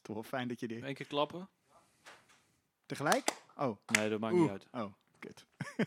[0.00, 0.86] is toch wel fijn dat je die...
[0.86, 1.48] Eén keer klappen?
[2.86, 3.32] Tegelijk?
[3.56, 4.42] Oh, Nee, dat maakt Oeh.
[4.42, 4.66] niet uit.
[4.84, 5.46] oh, kut.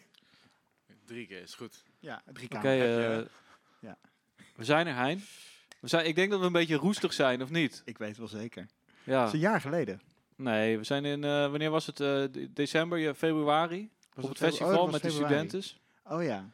[1.06, 1.84] Drie keer is goed.
[2.00, 3.20] Ja, drie Oké, kamer.
[3.20, 3.26] eh,
[3.80, 3.98] Ja.
[4.56, 5.24] we zijn er, Hein.
[5.80, 7.82] We zijn, ik denk dat we een beetje roestig zijn, of niet?
[7.86, 8.68] Ik weet wel zeker.
[9.04, 9.18] Ja.
[9.20, 10.02] Dat is een jaar geleden.
[10.36, 12.00] Nee, we zijn in, eh, wanneer was het?
[12.00, 13.90] eh, de- december, ja, februari?
[14.14, 15.64] Was op het festival oh, was met de studenten.
[16.04, 16.52] Oh ja.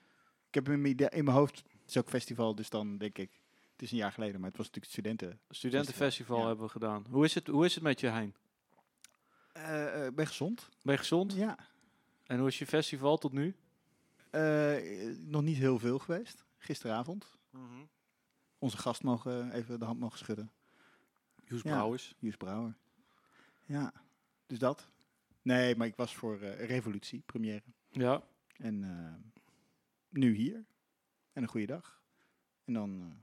[0.47, 3.17] Ik heb hem in mijn, in mijn hoofd, het is ook festival, dus dan denk
[3.17, 3.31] ik,
[3.79, 5.39] het is een jaar geleden, maar het was natuurlijk studenten.
[5.49, 6.47] Studentenfestival Ja.
[6.47, 7.05] hebben we gedaan.
[7.09, 8.35] Hoe is het, hoe is het met je, Hein?
[9.51, 10.69] Eh eh, ben gezond?
[10.81, 11.33] Ben gezond?
[11.33, 11.57] Ja.
[12.25, 13.55] En hoe is je festival tot nu?
[14.29, 14.75] Eh,
[15.17, 16.45] nog niet heel veel geweest.
[16.57, 17.37] Gisteravond.
[18.57, 20.51] Onze gast mogen even de hand mogen schudden.
[21.45, 21.69] Joes Ja.
[21.69, 22.15] Brouwers.
[22.19, 22.77] Jus Brouwer.
[23.65, 23.93] Ja,
[24.47, 24.89] dus dat.
[25.41, 27.63] Nee, maar ik was voor Revolutie, première.
[27.89, 28.23] Ja.
[28.57, 28.79] En
[30.09, 30.65] nu hier.
[31.33, 32.01] En een goede dag.
[32.65, 33.13] En dan,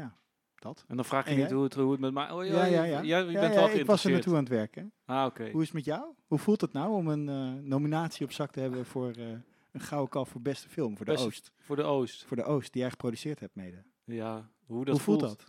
[0.00, 0.16] ja,
[0.54, 0.84] dat.
[0.88, 1.54] En dan vraag je En niet jij?
[1.54, 2.30] hoe het, hoe het met mij...
[2.30, 3.00] Oh, Ja, ja, ja.
[3.00, 4.92] Je Ja, bent wel ik was er naartoe aan het werken.
[5.04, 5.50] Ah, oké.
[5.50, 6.04] Hoe is het met jou?
[6.26, 9.26] Hoe voelt het nou om een eh, nominatie op zak te hebben voor eh,
[9.72, 11.52] een gouden kalf voor beste film, voor de Oost?
[11.58, 12.24] Voor de Oost.
[12.24, 13.82] Voor de Oost, die jij geproduceerd hebt mede.
[14.04, 14.50] Ja.
[14.66, 15.44] Hoe dat Hoe voelt dat?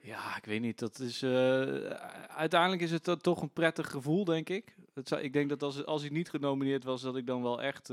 [0.00, 0.78] Ja, ik weet niet.
[0.78, 1.30] Dat is, eh,
[2.26, 4.74] uiteindelijk is het toch een prettig gevoel, denk ik.
[4.94, 7.62] Het zou, ik denk dat als, als ik niet genomineerd was, dat ik dan wel
[7.62, 7.88] echt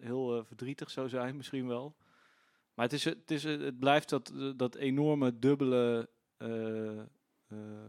[0.00, 1.94] heel verdrietig zou zijn, misschien wel.
[2.74, 7.06] Maar het, is, het, het blijft dat, dat enorme dubbele eh, eh,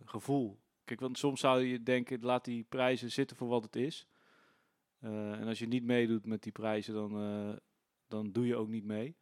[0.06, 0.60] gevoel.
[0.84, 4.08] Kijk, want soms zou je denken, laat die prijzen zitten voor wat het is.
[5.00, 7.56] Eh, en als je niet meedoet met die prijzen, dan, eh,
[8.08, 9.16] dan doe je ook niet mee.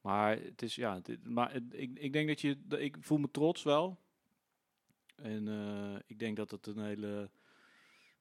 [0.00, 3.98] Maar het is ja, maar ik, ik denk dat je, ik voel me trots wel.
[5.16, 7.30] En eh, ik denk dat het een hele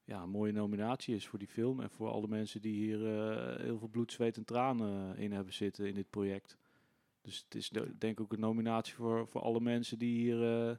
[0.08, 3.78] ja, mooie nominatie is voor die film en voor alle mensen die hier eh, heel
[3.78, 6.58] veel bloed, zweet en tranen in hebben zitten in dit project.
[7.22, 10.44] Dus het is de- denk ik ook een nominatie voor, voor alle mensen die hier
[10.44, 10.78] eh, eh,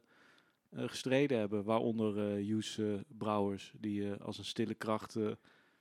[0.71, 1.65] gestreden hebben.
[1.65, 5.31] Waaronder eh Joes eh, Brouwers, die eh, als een stille kracht eh,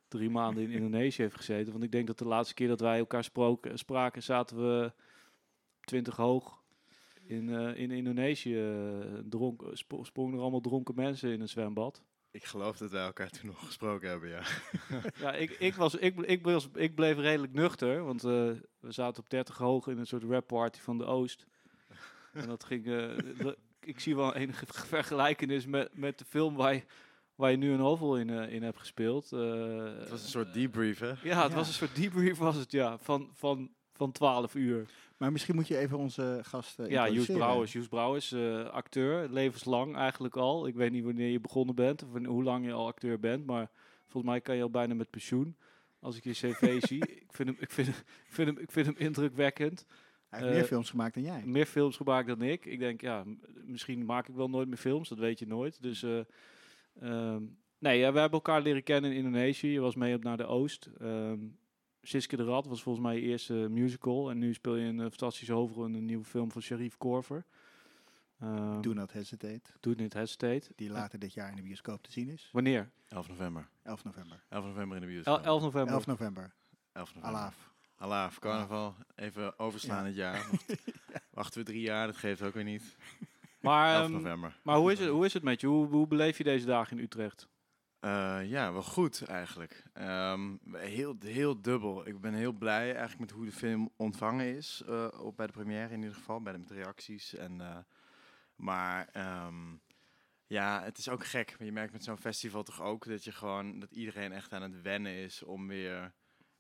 [0.08, 1.72] drie maanden in Indonesië heeft gezeten.
[1.72, 4.92] Want ik denk dat de laatste keer dat wij elkaar sproken, spraken, zaten we
[5.80, 6.64] 20 hoog
[7.24, 8.58] in, eh, in Indonesië.
[8.60, 12.04] eh, Dronk, sp- sprongen er allemaal dronken mensen in een zwembad.
[12.38, 14.42] Ik geloof dat wij elkaar toen nog gesproken hebben, ja.
[15.24, 18.30] Ja, ik, ik, was, ik, ik, was, ik bleef redelijk nuchter, want eh,
[18.80, 21.46] we zaten op 30 hoog in een soort rapparty van de Oost.
[22.34, 23.18] En dat ging, eh,
[23.92, 24.66] ik zie wel enige
[24.96, 26.84] vergelijkenis met, met de film waar je,
[27.36, 29.32] waar je nu een hoofdrol in, eh, in hebt gespeeld.
[29.32, 29.40] Eh,
[30.00, 31.08] Het was een soort debrief, hè?
[31.08, 31.56] Ja, het Ja.
[31.56, 34.86] was een soort debrief was het, ja, van, van, van 12 uur.
[35.18, 37.74] Maar misschien moet je even onze gast uh, Ja, Joes Brouwers.
[37.74, 40.68] Joes Brouwers, eh, acteur, levenslang eigenlijk al.
[40.68, 43.70] Ik weet niet wanneer je begonnen bent of hoe lang je al acteur bent, maar
[44.08, 45.56] volgens mij kan je al bijna met pensioen.
[46.00, 48.86] Als ik je cv zie, ik vind, hem, ik, vind, ik, vind hem, ik vind
[48.86, 49.86] hem indrukwekkend.
[50.30, 51.44] Hij heeft meer eh, films gemaakt dan jij.
[51.46, 52.66] Meer films gemaakt dan ik.
[52.66, 53.24] Ik denk, ja,
[53.66, 55.82] misschien maak ik wel nooit meer films, dat weet je nooit.
[55.82, 56.20] Dus, eh,
[57.00, 57.44] ehm,
[57.80, 59.72] nee, ja, we hebben elkaar leren kennen in Indonesië.
[59.72, 60.90] Je was mee op naar de Oost.
[61.00, 61.40] Ehm
[62.08, 64.30] Siske de Rad was volgens mij je eerste musical.
[64.30, 67.46] En nu speel je een eh, fantastische hoofdrol in een nieuwe film van Sharif Korver.
[68.40, 69.62] Ehm Do Not Hesitate.
[69.80, 70.72] Do Not Hesitate.
[70.76, 72.50] Die later dit jaar in de bioscoop te zien is.
[72.52, 72.90] Wanneer?
[73.08, 73.68] 11 november.
[73.84, 74.44] 11 november.
[74.50, 75.46] 11 november in de El- bioscoop.
[75.46, 75.94] 11 november.
[75.94, 76.54] 11 november.
[76.92, 77.40] 11 november.
[77.40, 77.72] Alaaf.
[77.98, 78.96] Alaaf, carnaval.
[79.16, 80.06] Even overslaan Ja.
[80.06, 80.50] het jaar.
[81.34, 82.96] Wachten we drie jaar, dat geeft ook weer niet.
[83.62, 84.58] Maar, 11 ehm, november.
[84.64, 85.68] maar hoe, is het, hoe is het met je?
[85.68, 87.48] Hoe, hoe beleef je deze dagen in Utrecht?
[88.00, 89.84] Eh, ja, wel goed eigenlijk.
[89.94, 92.08] Ehm, heel, heel dubbel.
[92.08, 94.82] Ik ben heel blij eigenlijk met hoe de film ontvangen is.
[94.88, 97.36] eh, op, bij de première in ieder geval, bij de, met reacties.
[97.36, 97.78] En, eh,
[98.56, 99.76] maar ehm,
[100.48, 101.56] ja, het is ook gek.
[101.60, 104.82] Je merkt met zo'n festival toch ook dat, je gewoon, dat iedereen echt aan het
[104.82, 106.14] wennen is om weer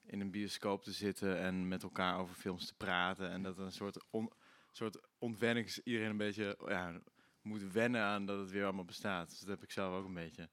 [0.05, 3.29] in een bioscoop te zitten en met elkaar over films te praten.
[3.29, 4.31] En dat een soort, on,
[4.71, 5.77] soort ontwenning.
[5.83, 7.01] Iedereen een beetje ja,
[7.41, 9.29] moet wennen aan dat het weer allemaal bestaat.
[9.29, 10.49] Dus dat heb ik zelf ook een beetje.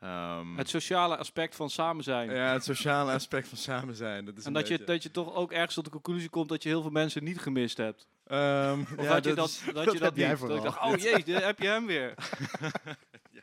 [0.00, 2.30] Ehm, Het sociale aspect van samen zijn.
[2.30, 4.24] ja, het sociale aspect van samen zijn.
[4.24, 6.62] Dat is en dat je, dat je toch ook ergens tot de conclusie komt dat
[6.62, 8.06] je heel veel mensen niet gemist hebt.
[8.26, 10.40] Ehm, Of ja, had je dat, dat, dat je dat jij niet?
[10.40, 12.14] Dat ik dacht, oh jee, daar heb je hem weer.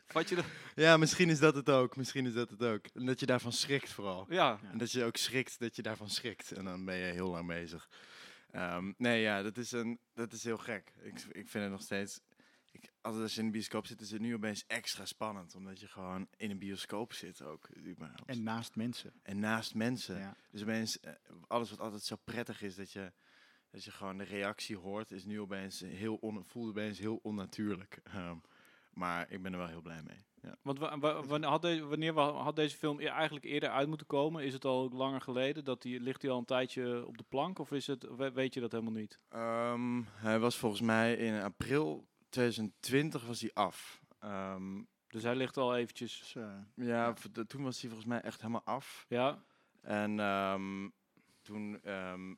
[0.06, 0.44] Vat je dat?
[0.74, 1.96] ja, misschien is dat het ook.
[1.96, 2.86] Misschien is dat het ook.
[2.94, 4.26] En dat je daarvan schrikt vooral.
[4.28, 4.58] Ja.
[4.72, 6.52] En dat je ook schrikt dat je daarvan schrikt.
[6.52, 7.88] En dan ben je heel lang bezig.
[8.50, 10.92] Ehm, nee, ja, dat is, een, dat is heel gek.
[11.02, 12.20] Ik, ik vind het nog steeds...
[12.70, 15.54] Ik, altijd als je in de bioscoop zit, is het nu opeens extra spannend.
[15.54, 17.68] Omdat je gewoon in een bioscoop zit ook.
[17.76, 18.24] überhaupt.
[18.26, 19.12] En naast mensen.
[19.22, 20.18] en naast mensen.
[20.18, 20.36] Ja.
[20.50, 21.12] Dus opeens, eh,
[21.46, 23.12] alles wat altijd zo prettig is, dat je,
[23.70, 28.00] dat je gewoon de reactie hoort, is nu opeens heel on, voelt opeens heel onnatuurlijk.
[28.14, 28.36] Ehm,
[28.92, 30.26] maar ik ben er wel heel blij mee.
[30.42, 30.56] Ja.
[30.62, 33.88] Want wa- wa- wanneer, had deze, wanneer wa- had deze film e- eigenlijk eerder uit
[33.88, 34.44] moeten komen?
[34.44, 35.64] Is het al langer geleden?
[35.64, 37.58] Dat die, ligt hij al een tijdje op de plank?
[37.58, 39.18] Of is het, we- weet je dat helemaal niet?
[39.28, 44.00] Ehm, hij was volgens mij in april 2020 was hij af.
[44.18, 46.34] Ehm, Dus hij ligt al eventjes...
[46.36, 47.12] Eh, ja,
[47.46, 49.04] toen was hij volgens mij echt helemaal af.
[49.08, 49.42] Ja,
[49.80, 50.88] En ehm,
[51.42, 52.34] toen, ehm,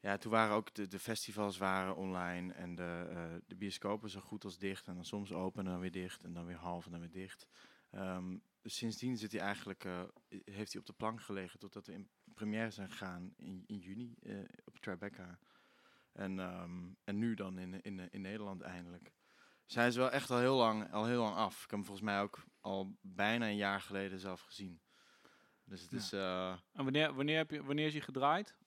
[0.00, 4.20] ja, toen waren ook de, de festivals waren online en de, eh, de bioscopen zo
[4.20, 4.86] goed als dicht.
[4.86, 7.10] En dan soms open en dan weer dicht en dan weer half en dan weer
[7.10, 7.46] dicht.
[8.62, 10.02] Dus sindsdien zit hij eigenlijk, eh,
[10.44, 14.14] heeft hij op de plank gelegen totdat we in première zijn gegaan in, in juni
[14.64, 15.38] op Tribeca.
[16.20, 19.12] En, ehm, en nu dan in, in, in Nederland eindelijk.
[19.66, 21.54] Hij is wel echt al heel lang, al heel lang af.
[21.54, 24.80] Ik heb hem volgens mij ook al bijna een jaar geleden zelf gezien.
[25.64, 25.96] Dus het Ja.
[25.96, 26.12] is...
[26.12, 28.58] eh, en wanneer, wanneer, heb je, wanneer is hij gedraaid?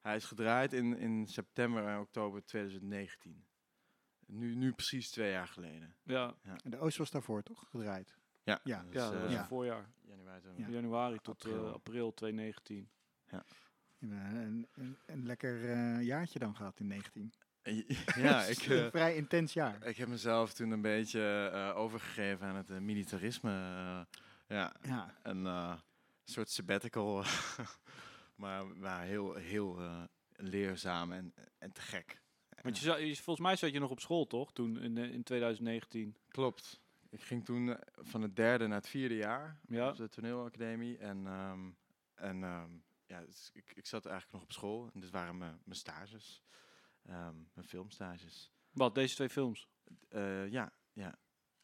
[0.00, 3.46] hij is gedraaid in, in september en oktober 2019.
[4.26, 5.96] Nu, nu precies twee jaar geleden.
[6.02, 8.18] Ja, en de Oost was daarvoor toch gedraaid?
[8.42, 8.82] Ja, Ja.
[8.82, 9.38] dus, ja dat eh, was Ja.
[9.40, 9.90] een voorjaar.
[10.02, 10.48] januari.
[10.56, 10.68] Ja.
[10.68, 11.72] Januari tot eh, April.
[11.72, 12.90] april 2019.
[13.26, 13.42] Een,
[14.00, 17.32] een, een, een lekker eh, jaartje dan gehad in 19.
[18.16, 19.86] Ja, ik, Een vrij intens jaar.
[19.86, 23.50] ik heb mezelf toen een beetje eh, overgegeven aan het militarisme.
[24.48, 25.78] ja, Ja, een
[26.24, 27.24] soort sabbatical.
[28.36, 30.02] maar, maar heel, heel eh,
[30.32, 32.20] leerzaam en, en te gek.
[32.62, 34.52] Want je, volgens mij zat je nog op school, toch?
[34.52, 36.16] Toen in, in 2019.
[36.28, 36.80] Klopt.
[37.10, 39.88] Ik ging toen van het derde naar het vierde jaar Ja.
[39.88, 40.98] op de toneelacademie.
[40.98, 41.70] En, ehm,
[42.14, 42.70] en ehm,
[43.10, 44.90] ja, dus ik, ik zat eigenlijk nog op school.
[44.94, 46.42] En dit waren mijn, mijn stages.
[47.02, 48.52] Ehm, mijn filmstages.
[48.70, 49.68] Wat, deze twee films?
[50.08, 51.18] Eh, ja, ja.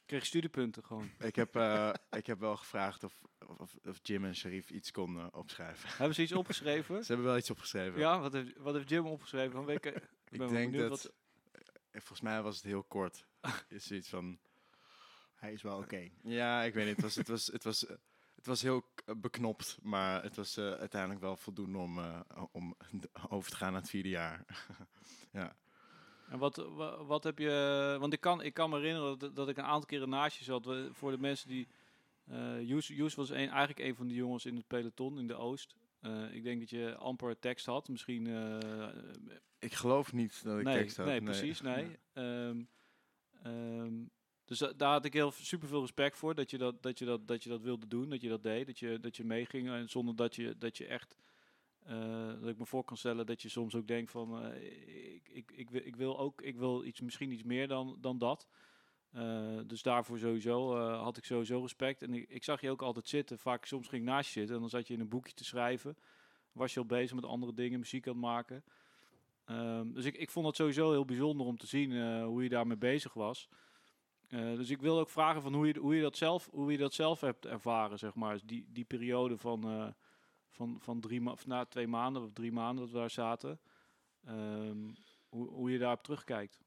[0.06, 1.10] Kreeg je studiepunten gewoon.
[1.31, 3.20] Ik heb, eh, ik heb wel gevraagd of,
[3.56, 5.88] of, of Jim en Sharif iets konden opschrijven.
[5.88, 7.00] Hebben ze iets opgeschreven?
[7.04, 7.98] Ze hebben wel iets opgeschreven.
[7.98, 9.52] Ja, wat heeft, wat heeft Jim opgeschreven?
[9.52, 10.88] Van weken, ik ik ben denk dat...
[10.88, 11.12] wat-
[11.50, 13.26] eh, Volgens mij was het heel kort.
[13.69, 14.38] Is zoiets van...
[15.34, 16.08] hij is wel oké.
[16.22, 16.94] Ja, ik weet niet.
[16.94, 17.96] Het was, het was, het was, eh,
[18.36, 22.20] het was heel k- beknopt, maar het was eh, uiteindelijk wel voldoende om, eh,
[22.52, 22.76] om
[23.28, 24.44] over te gaan naar het vierde jaar.
[25.32, 25.56] ja.
[26.28, 27.96] En wat, wa- wat heb je...
[28.00, 30.44] Want ik kan, ik kan me herinneren dat, dat ik een aantal keren naast je
[30.44, 30.68] zat.
[30.90, 31.68] Voor de mensen die...
[32.26, 35.74] eh Joes, was een, eigenlijk een van de jongens in het peloton in de Oost.
[36.00, 37.88] Eh, ik denk dat je amper tekst had.
[37.88, 38.26] Misschien...
[38.26, 38.88] eh,
[39.58, 41.06] Ik geloof niet dat ik nee, tekst had.
[41.06, 41.96] nee, precies, nee.
[42.12, 42.62] Ehm,
[43.42, 43.94] ehm,
[44.46, 47.04] dus da- daar had ik heel super veel respect voor dat je dat, dat je
[47.04, 49.69] dat, dat je dat wilde doen, dat je dat deed, dat je, dat je meeging
[49.69, 51.16] en zonder dat je, dat je echt,
[51.82, 54.62] eh, dat ik me voor kan stellen dat je soms ook denkt van, eh,
[55.12, 58.19] ik, ik, ik, wil, ik wil ook, ik wil iets, misschien iets meer dan, dan
[58.19, 58.48] dat.
[59.10, 62.02] Eh, dus daarvoor sowieso had ik sowieso respect.
[62.02, 63.38] En ik, ik zag je ook altijd zitten.
[63.38, 65.44] Vaak soms ging ik naast je zitten en dan zat je in een boekje te
[65.44, 65.96] schrijven.
[66.52, 68.64] Was je al bezig met andere dingen, muziek aan het maken.
[69.44, 72.76] Ehm, dus ik, ik vond het sowieso heel bijzonder om te zien hoe je daarmee
[72.76, 73.48] bezig was.
[74.28, 76.78] Eh, dus ik wil ook vragen van hoe je, hoe je, dat, zelf, hoe je
[76.78, 78.32] dat zelf hebt ervaren, zeg maar.
[78.32, 79.88] Dus die, die periode van, eh,
[80.50, 83.61] van, van drie ma of na twee maanden of drie maanden dat we daar zaten.
[84.25, 84.90] Ehm,
[85.28, 86.58] hoe, hoe je daarop terugkijkt.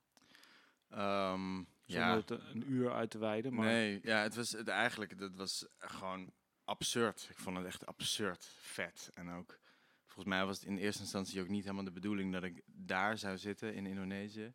[0.89, 2.15] Ehm, Zonder ja.
[2.15, 3.53] het een, een uur uit te wijden.
[3.53, 6.31] Maar Nee, ja, het was het eigenlijk, dat was gewoon
[6.63, 7.27] absurd.
[7.29, 9.11] Ik vond het echt absurd vet.
[9.13, 9.59] En ook,
[10.05, 13.17] volgens mij was het in eerste instantie ook niet helemaal de bedoeling dat ik daar
[13.17, 14.53] zou zitten in Indonesië.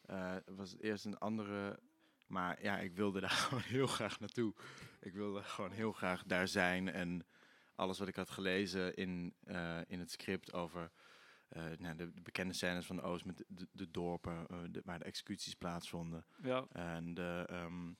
[0.00, 1.78] Eh, het was eerst een andere,
[2.30, 4.54] maar ja, ik wilde daar gewoon heel graag naartoe.
[5.00, 7.26] Ik wilde gewoon heel graag daar zijn en
[7.74, 10.90] alles wat ik had gelezen in, eh, in het script over
[11.48, 14.98] eh, nou, de, de bekende scènes van de Oost met de, dorpen eh, de- waar
[14.98, 16.24] de executies plaatsvonden.
[16.42, 17.92] ja, En de, ehm,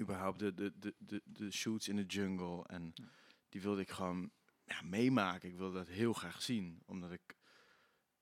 [0.00, 2.64] überhaupt de, de, de, de, de shoots in de jungle.
[2.66, 2.92] En
[3.48, 4.30] die wilde ik gewoon
[4.64, 5.48] ja, meemaken.
[5.48, 6.82] Ik wilde dat heel graag zien.
[6.86, 7.34] Omdat ik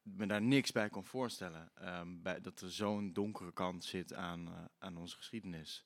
[0.03, 1.71] me daar niks bij kon voorstellen.
[1.75, 5.85] ehm, bij, dat er zo'n donkere kant zit aan, eh, aan onze geschiedenis.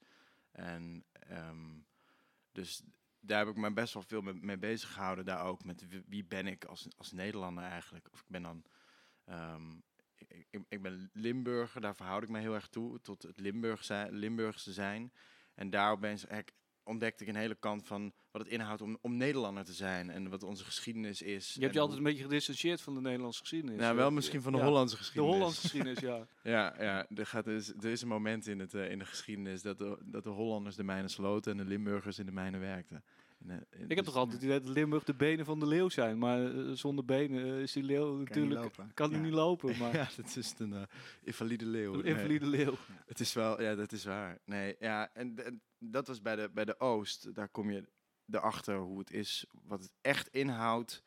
[0.50, 1.78] En ehm,
[2.52, 2.82] dus
[3.20, 5.24] daar heb ik me best wel veel mee, mee bezig gehouden.
[5.24, 8.08] Daar ook met wie, ben ik als, als Nederlander eigenlijk.
[8.12, 8.64] Of ik ben dan...
[9.24, 9.74] ehm,
[10.14, 14.12] ik, ik, ben Limburger, daar verhoud ik me heel erg toe, tot het Limburg zijn,
[14.12, 15.12] Limburgse zijn.
[15.54, 16.26] En daar opeens
[16.86, 20.28] ontdekte ik een hele kant van wat het inhoudt om, om Nederlander te zijn en
[20.30, 21.54] wat onze geschiedenis is.
[21.54, 23.78] je hebt je altijd een beetje gedistanceerd van de Nederlandse geschiedenis.
[23.78, 25.34] Nou, Eh, wel misschien van de ja, Hollandse De geschiedenis.
[25.36, 26.26] Hollandse geschiedenis, ja.
[26.42, 29.62] Ja, ja er, gaat dus, er is een moment in, het, eh, in de geschiedenis
[29.62, 33.04] dat de, dat de Hollanders de mijnen sloten en de Limburgers in de mijnen werkten.
[33.38, 36.18] En, eh, Ik heb dus- toch altijd dat Limburg de benen van de leeuw zijn.
[36.18, 38.60] Maar eh, zonder benen eh, is die leeuw natuurlijk...
[38.62, 38.90] lopen.
[38.94, 39.24] Kan hij Ja.
[39.24, 39.94] niet lopen, maar...
[39.94, 40.82] Ja, dat is een eh,
[41.22, 41.92] invalide leeuw.
[41.94, 42.12] Een Nee.
[42.14, 42.74] invalide leeuw.
[43.06, 44.38] Het is wel, ja, dat is waar.
[44.44, 47.34] Nee, ja, en, en dat was bij de, bij de Oost.
[47.34, 47.88] Daar kom je
[48.30, 51.02] erachter hoe het is, wat het echt inhoudt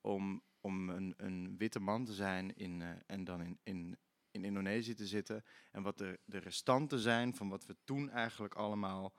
[0.00, 3.98] om, om een, een witte man te zijn in, eh, en dan in, in,
[4.30, 5.44] in Indonesië te zitten.
[5.70, 9.14] En wat de, de restanten zijn van wat we toen eigenlijk allemaal,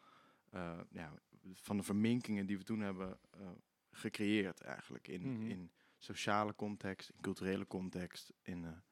[0.49, 1.13] eh, ja,
[1.53, 3.49] van de verminkingen die we toen hebben eh,
[3.91, 5.07] gecreëerd eigenlijk.
[5.07, 5.49] In, Mhm.
[5.49, 8.33] in sociale context, in culturele context.
[8.41, 8.83] In,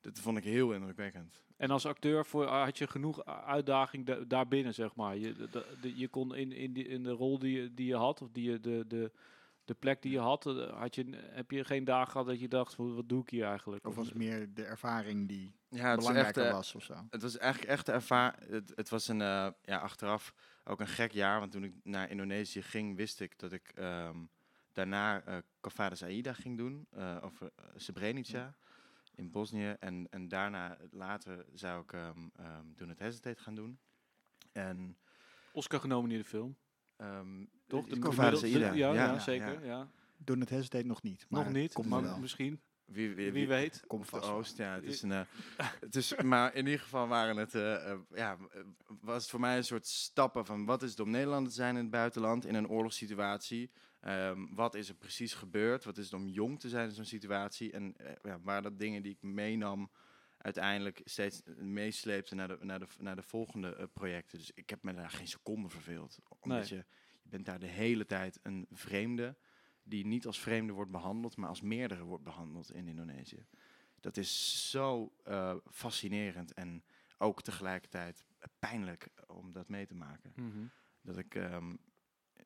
[0.00, 1.45] dat vond ik heel indrukwekkend.
[1.56, 5.16] En als acteur voor, had je genoeg uitdaging da daarbinnen, zeg maar.
[5.16, 7.96] Je, de, de, je kon in, in, die, in de rol die je, die je
[7.96, 9.12] had, of die je, de, de,
[9.64, 12.48] de plek die je had, eh, had je, heb je geen dagen gehad dat je
[12.48, 13.86] dacht, wat doe ik hier eigenlijk?
[13.86, 17.06] Of was het meer de ervaring die ja, het belangrijker echt, uh, was of zo?
[17.10, 18.48] Het was eigenlijk echt de ervaring.
[18.48, 20.34] Het, het, was een, uh, ja, achteraf
[20.64, 24.28] ook een gek jaar, want toen ik naar Indonesië ging, wist ik dat ik um,
[24.72, 26.86] daarna uh, Kavada Aida ging doen,
[27.20, 28.38] over Srebrenica.
[28.38, 28.54] Ja
[29.16, 29.76] in Bosnië.
[29.80, 33.78] En, en daarna, later, zou ik um, um, Doen het Hesitate gaan doen.
[34.52, 34.96] En,
[35.52, 36.56] Oscar genomineerde film.
[36.96, 37.86] Um, Toch?
[37.86, 39.64] De Kovadse ja, ja, ja, zeker.
[39.64, 39.78] Ja.
[39.78, 39.88] Ja.
[40.16, 41.26] Doen het Hesitate nog niet.
[41.28, 42.18] nog niet, komt maar wel.
[42.18, 42.60] misschien.
[42.86, 43.84] Wie, wie, Wie, wie weet.
[43.86, 44.28] Komt de vast.
[44.30, 44.74] Oost, ja.
[44.74, 45.20] Het is een, uh,
[45.80, 48.36] het is, maar in ieder geval waren het, uh, uh, ja,
[49.00, 51.76] was het voor mij een soort stappen van wat is het om Nederlander te zijn
[51.76, 53.70] in het buitenland in een oorlogssituatie.
[54.00, 55.84] Um, wat is er precies gebeurd?
[55.84, 57.72] Wat is het om jong te zijn in zo'n situatie?
[57.72, 59.90] En uh, ja, waren dat dingen die ik meenam,
[60.38, 64.38] uiteindelijk steeds meesleepte naar de, naar de, naar de volgende uh, projecten.
[64.38, 66.18] Dus ik heb me daar geen seconde verveeld.
[66.40, 66.68] Omdat Nee.
[66.68, 66.84] je,
[67.22, 69.36] je bent daar de hele tijd een vreemde,
[69.86, 73.46] die niet als vreemde wordt behandeld, maar als meerdere wordt behandeld in Indonesië.
[74.00, 76.84] Dat is zo uh, fascinerend en
[77.18, 78.26] ook tegelijkertijd
[78.58, 80.32] pijnlijk om dat mee te maken.
[80.36, 80.70] Mm -hmm.
[81.00, 81.78] Dat ik, um,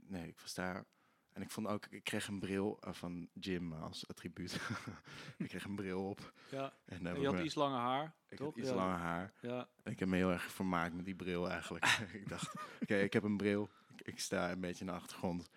[0.00, 0.85] nee, ik was daar.
[1.32, 4.52] En ik vond ook, ik kreeg een bril uh, van Jim als attribuut.
[5.38, 6.32] ik kreeg een bril op.
[6.50, 6.73] Ja.
[6.85, 8.14] En, en je had me, iets langer haar.
[8.28, 8.47] Ik toch?
[8.47, 8.75] had iets ja.
[8.75, 9.32] langer haar.
[9.40, 9.68] Ja.
[9.82, 11.85] En ik heb me heel erg vermaakt met die bril eigenlijk.
[12.12, 13.70] ik dacht, oké, okay, ik heb een bril.
[13.97, 15.50] Ik, ik, sta een beetje in de achtergrond.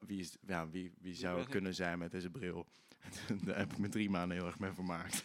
[0.00, 2.66] Wie, is, ja, wie, wie zou het kunnen zijn met deze bril?
[3.44, 5.24] Daar heb ik me drie maanden heel erg mee vermaakt.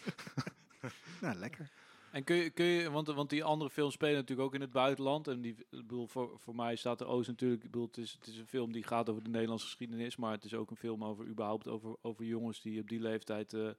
[1.20, 1.70] nou, lekker.
[2.10, 4.72] En kun je, kun je want, want die andere films spelen natuurlijk ook in het
[4.72, 5.28] buitenland.
[5.28, 7.64] En die, bedoel, voor, voor mij staat de Oost natuurlijk.
[7.64, 10.16] Ik bedoel, het, is, het is een film die gaat over de Nederlandse geschiedenis.
[10.16, 13.52] Maar het is ook een film over überhaupt over, over jongens die op die leeftijd
[13.52, 13.70] uh,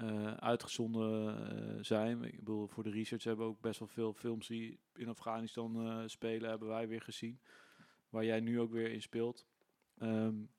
[0.00, 2.24] uh, uitgezonden uh, zijn.
[2.24, 5.86] Ik bedoel, voor de research hebben we ook best wel veel films die in Afghanistan
[5.86, 7.40] uh, spelen, hebben wij weer gezien.
[8.08, 9.46] Waar jij nu ook weer in speelt.
[10.02, 10.50] Um,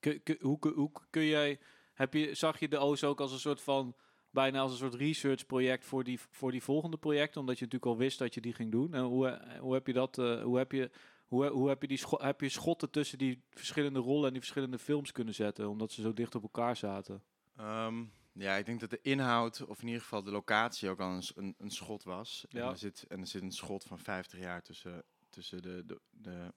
[0.00, 1.58] kun, kun, hoe, hoe kun jij.
[1.94, 3.94] Heb je, zag je de Oost ook als een soort van
[4.30, 7.92] bijna als een soort research project voor die, voor die volgende projecten, omdat je natuurlijk
[7.92, 8.94] al wist dat je die ging doen.
[8.94, 10.90] En hoe, hoe heb je dat, uh, hoe heb je,
[11.26, 14.78] hoe, hoe heb je die heb je schotten tussen die verschillende rollen en die verschillende
[14.78, 17.22] films kunnen zetten, omdat ze zo dicht op elkaar zaten?
[17.60, 21.10] Um, ja, ik denk dat de inhoud, of in ieder geval de locatie, ook al
[21.10, 22.44] een, een, een schot was.
[22.48, 22.62] Ja.
[22.62, 26.00] En, er zit, en er zit een schot van 50 jaar tussen, tussen de, de,
[26.10, 26.52] de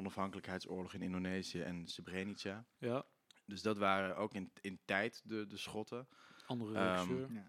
[0.00, 2.66] onafhankelijkheidsoorlog in Indonesië en Srebrenica.
[2.78, 3.04] Ja.
[3.46, 6.08] Dus dat waren ook in, in tijd de, de schotten.
[6.46, 7.22] Andere regisseur.
[7.22, 7.46] Um, ja.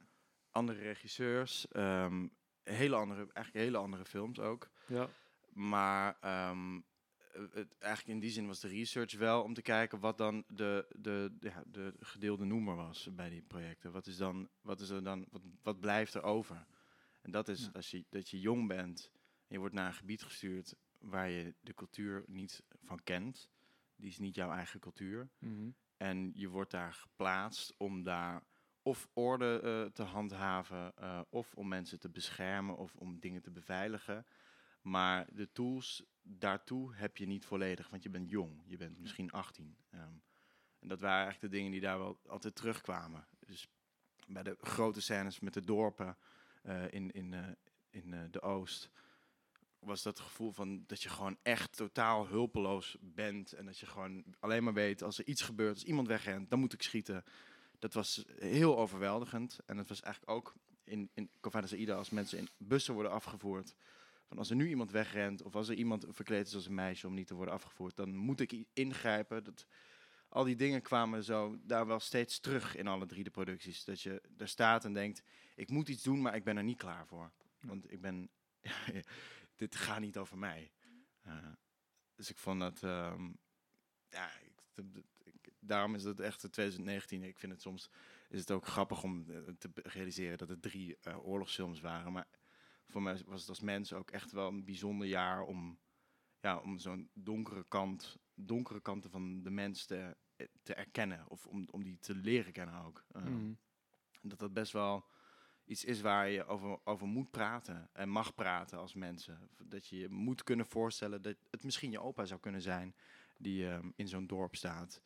[0.51, 1.67] Andere regisseurs.
[1.75, 2.31] Um,
[2.63, 4.69] hele andere, eigenlijk hele andere films ook.
[4.87, 5.09] Ja.
[5.53, 6.17] Maar
[6.49, 6.85] um,
[7.31, 10.85] het, eigenlijk in die zin was de research wel om te kijken wat dan de,
[10.89, 13.91] de, de, ja, de gedeelde noemer was bij die projecten.
[13.91, 16.65] Wat is, dan, wat is er dan, wat, wat blijft er over?
[17.21, 17.69] En dat is ja.
[17.73, 19.11] als je, dat je jong bent
[19.47, 23.49] en je wordt naar een gebied gestuurd waar je de cultuur niet van kent.
[23.95, 25.29] Die is niet jouw eigen cultuur.
[25.39, 25.75] Mm -hmm.
[25.97, 28.43] En je wordt daar geplaatst om daar
[28.81, 33.51] of orde uh, te handhaven, uh, of om mensen te beschermen, of om dingen te
[33.51, 34.25] beveiligen.
[34.81, 38.61] Maar de tools daartoe heb je niet volledig, want je bent jong.
[38.65, 39.77] Je bent misschien 18.
[39.93, 40.23] Um,
[40.79, 43.27] en dat waren eigenlijk de dingen die daar wel altijd terugkwamen.
[43.39, 43.67] Dus
[44.27, 46.17] bij de grote scènes met de dorpen
[46.63, 47.57] uh, in, in,
[47.89, 48.91] in de Oost
[49.81, 53.53] was dat gevoel van dat je gewoon echt totaal hulpeloos bent.
[53.53, 56.59] En dat je gewoon alleen maar weet, als er iets gebeurt, als iemand wegrent, dan
[56.59, 57.23] moet ik schieten.
[57.79, 59.59] Dat was heel overweldigend.
[59.65, 63.75] En het was eigenlijk ook in, in Covada als mensen in bussen worden afgevoerd.
[64.27, 67.07] Van als er nu iemand wegrent, of als er iemand verkleed is als een meisje
[67.07, 69.43] om niet te worden afgevoerd, dan moet ik ingrijpen.
[69.43, 69.65] Dat,
[70.29, 73.83] al die dingen kwamen zo daar wel steeds terug in alle drie de producties.
[73.83, 75.23] Dat je daar staat en denkt,
[75.55, 77.31] ik moet iets doen, maar ik ben er niet klaar voor.
[77.59, 78.29] Want ik ben...
[79.61, 80.71] dit gaat niet over mij.
[81.27, 81.51] Uh,
[82.15, 83.37] dus ik vond dat, um,
[84.09, 84.83] ja, ik,
[85.23, 87.23] ik, daarom is het echt 2019.
[87.23, 87.89] Ik vind het soms,
[88.29, 92.11] is het ook grappig om uh, te realiseren dat het drie uh, oorlogsfilms waren.
[92.11, 92.27] Maar
[92.87, 95.79] voor mij was het als mens ook echt wel een bijzonder jaar om,
[96.39, 100.17] ja, om zo'n donkere kant, donkere kanten van de mens te,
[100.63, 101.29] te erkennen.
[101.29, 103.05] Of om, om die te leren kennen ook.
[103.13, 103.57] Mm.
[104.21, 105.05] Dat dat best wel
[105.71, 109.49] iets is waar je over, over moet praten en mag praten als mensen.
[109.63, 112.95] Dat je je moet kunnen voorstellen dat het misschien je opa zou kunnen zijn
[113.37, 115.01] die um, in zo'n dorp staat.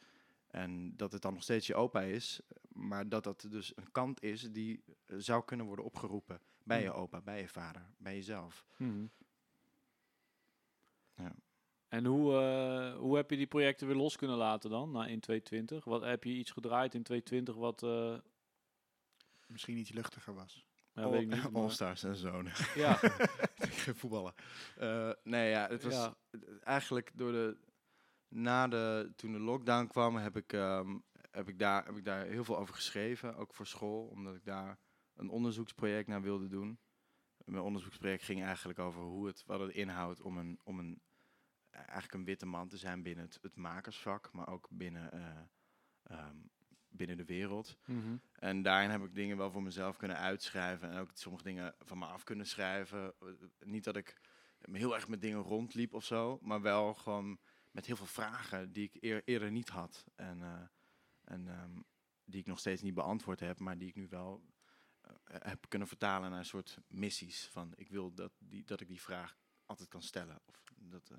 [0.48, 4.24] En dat het dan nog steeds je opa is, maar dat dat dus een kant
[4.24, 8.65] is die uh, zou kunnen worden opgeroepen bij je opa, bij je vader, bij jezelf.
[8.77, 9.10] Mm.
[11.15, 11.36] Ja.
[11.88, 15.19] En hoe, uh, hoe heb je die projecten weer los kunnen laten dan, na in
[15.19, 15.84] 2020?
[15.84, 17.84] Wat, heb je iets gedraaid in 2020 wat...
[17.84, 18.17] Uh,
[19.47, 20.65] misschien iets luchtiger was.
[20.93, 22.51] Ja, weet ik niet, maar- All-Stars en zonen.
[22.75, 22.93] Ja,
[23.55, 24.33] Geen voetballen.
[24.77, 26.15] Eh, nee, ja, het was Ja.
[26.63, 27.57] eigenlijk door de...
[28.27, 29.11] Na de...
[29.15, 30.97] Toen de lockdown kwam, heb ik, ehm,
[31.31, 33.35] heb, ik daar, heb ik daar heel veel over geschreven.
[33.35, 34.79] Ook voor school, omdat ik daar
[35.13, 36.79] een onderzoeksproject naar wilde doen.
[37.45, 41.01] Mijn onderzoeksproject ging eigenlijk over hoe het, wat het inhoudt om een, om een,
[41.69, 45.37] eigenlijk een witte man te zijn binnen het, het makersvak, maar ook binnen, eh,
[46.03, 46.37] ehm,
[46.95, 47.77] binnen de wereld.
[47.85, 48.17] Mhm.
[48.33, 51.97] En daarin heb ik dingen wel voor mezelf kunnen uitschrijven en ook sommige dingen van
[51.97, 53.13] me af kunnen schrijven.
[53.59, 54.21] Niet dat ik
[54.71, 57.39] heel erg met dingen rondliep of zo, maar wel gewoon
[57.71, 60.05] met heel veel vragen die ik eer- eerder niet had.
[60.15, 60.61] En, eh,
[61.23, 61.79] en ehm,
[62.25, 64.43] die ik nog steeds niet beantwoord heb, maar die ik nu wel
[65.01, 67.47] eh, heb kunnen vertalen naar een soort missies.
[67.51, 70.39] Van ik wil dat, die, dat ik die vraag altijd kan stellen.
[70.45, 71.17] Of dat, eh,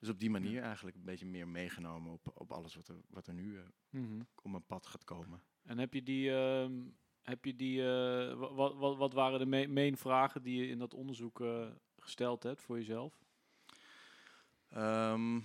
[0.00, 3.26] dus op die manier eigenlijk een beetje meer meegenomen op, op alles wat er, wat
[3.26, 4.20] er nu eh, Mhm.
[4.42, 5.42] op mijn pad gaat komen.
[5.62, 6.80] En heb je die, ehm,
[7.22, 7.82] heb je die
[8.36, 12.42] wat, wat, wat waren de ma- main vragen die je in dat onderzoek eh, gesteld
[12.42, 13.22] hebt voor jezelf?
[14.68, 15.40] Ehm,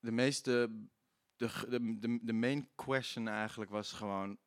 [0.00, 0.70] de meeste,
[1.36, 4.38] de, de, de, de main question eigenlijk was gewoon,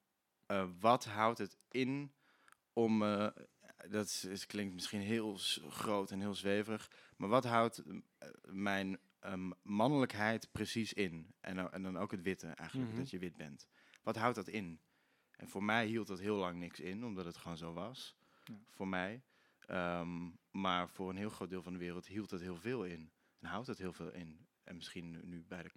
[0.45, 2.13] eh, wat houdt het in
[2.73, 3.27] om, eh,
[3.89, 5.35] dat is, is- klinkt misschien heel
[5.69, 6.91] groot en heel zweverig,
[7.24, 11.34] maar wat houdt mm, eh, mijn ehm, mannelijkheid precies in?
[11.39, 12.98] En, dan- en dan ook het witte eigenlijk, Mhm.
[13.00, 13.68] dat je wit bent.
[14.01, 14.80] Wat houdt dat in?
[15.32, 18.15] En voor mij hield dat heel lang niks in, omdat het gewoon zo was.
[18.44, 18.53] Ja.
[18.70, 19.22] Voor mij.
[19.68, 23.12] Ehm, maar voor een heel groot deel van de wereld hield het heel veel in.
[23.39, 24.48] En houdt het heel veel in.
[24.63, 25.70] En misschien nu- nu bij de,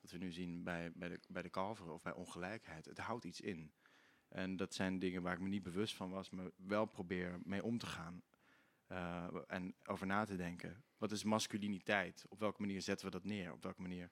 [0.00, 2.84] wat we nu zien bij, bij, de, bij de kalveren of bij ongelijkheid.
[2.84, 3.72] Het houdt iets in.
[4.28, 7.62] En dat zijn dingen waar ik me niet bewust van was, maar wel probeer mee
[7.62, 8.22] om te gaan.
[8.92, 10.82] Eh, en over na te denken.
[10.98, 12.24] Wat is masculiniteit?
[12.28, 13.52] Op welke manier zetten we dat neer?
[13.52, 14.10] Op welke manier?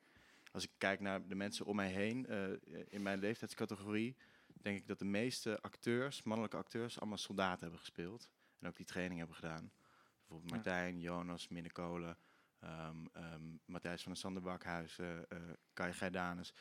[0.53, 2.47] Als ik kijk naar de mensen om mij heen, eh,
[2.89, 8.29] in mijn leeftijdscategorie, denk ik dat de meeste acteurs, mannelijke acteurs, allemaal soldaten hebben gespeeld.
[8.59, 9.71] En ook die training hebben gedaan.
[10.19, 10.57] Bijvoorbeeld Ja.
[10.57, 12.17] Martijn, Jonas, Minne Kolen,
[12.61, 15.25] ehm, ehm, Matthijs van der Sanderbakhuis, eh eh
[15.73, 16.55] Kai Gijdanus.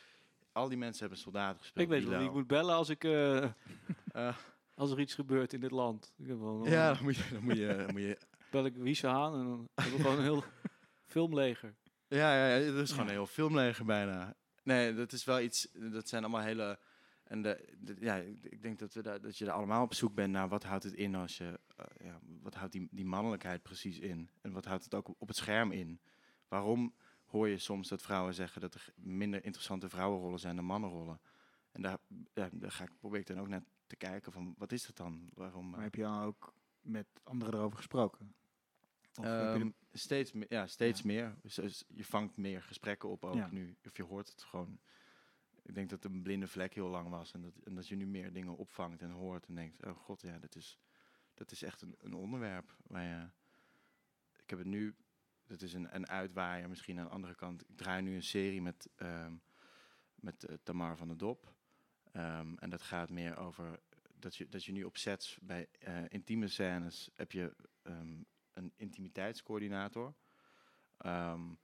[0.52, 1.84] Al die mensen hebben soldaten gespeeld.
[1.84, 3.02] Ik weet wel wie ik moet bellen als, ik,
[4.80, 6.12] als er iets gebeurt in dit land.
[6.16, 8.18] Ik heb wel, ja, dan moet je, dan moet je, dan moet je
[8.50, 10.44] bel ik aan en dan we gewoon een heel
[11.14, 11.74] filmleger.
[12.08, 14.34] Ja, ja, ja, dat is gewoon een heel filmleger bijna.
[14.62, 16.78] Nee, dat is wel iets, dat zijn allemaal hele...
[17.24, 19.94] En de, de- ja, ik ik denk dat, we daar, dat je er allemaal op
[19.94, 21.60] zoek bent naar wat houdt het in als je...
[21.76, 24.30] eh, ja, wat houdt die, die mannelijkheid precies in?
[24.40, 26.00] En wat houdt het ook op het scherm in?
[26.48, 26.94] Waarom
[27.26, 31.20] hoor je soms dat vrouwen zeggen dat er minder interessante vrouwenrollen zijn dan mannenrollen?
[31.72, 31.98] En daar,
[32.34, 34.96] ja, daar ga ik, probeer ik dan ook naar te kijken van, wat is dat
[34.96, 35.30] dan?
[35.34, 35.68] Waarom...
[35.70, 38.34] Maar eh, heb je dan ook met anderen erover gesproken?
[39.14, 41.36] Ehm, steeds, me- ja, steeds meer.
[41.42, 43.48] Dus, dus je vangt meer gesprekken op ook Ja.
[43.50, 43.76] nu.
[43.84, 44.80] Of je hoort het gewoon.
[45.62, 47.32] Ik denk dat een blinde vlek heel lang was.
[47.32, 49.46] En dat, en dat je nu meer dingen opvangt en hoort.
[49.46, 50.78] En denkt, oh god, ja, dat is,
[51.34, 52.76] dat is echt een, een onderwerp.
[52.86, 53.28] Waar je,
[54.42, 54.94] ik heb het nu,
[55.46, 57.62] dat is een, een uitwaaier misschien aan de andere kant.
[57.68, 59.34] Ik draai nu een serie met, ehm,
[60.14, 61.54] met eh, Tamar van der Dop.
[62.12, 63.80] Ehm, en dat gaat meer over
[64.20, 68.72] dat je, dat je nu op sets bij eh, intieme scènes heb je ehm, een
[68.76, 70.14] intimiteitscoördinator.
[70.96, 71.54] Ehm,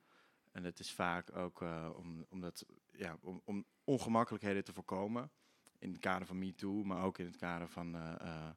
[0.52, 5.30] en dat is vaak ook eh, om, omdat, ja, om, om ongemakkelijkheden te voorkomen.
[5.78, 8.50] In het kader van MeToo, maar ook in het kader van eh,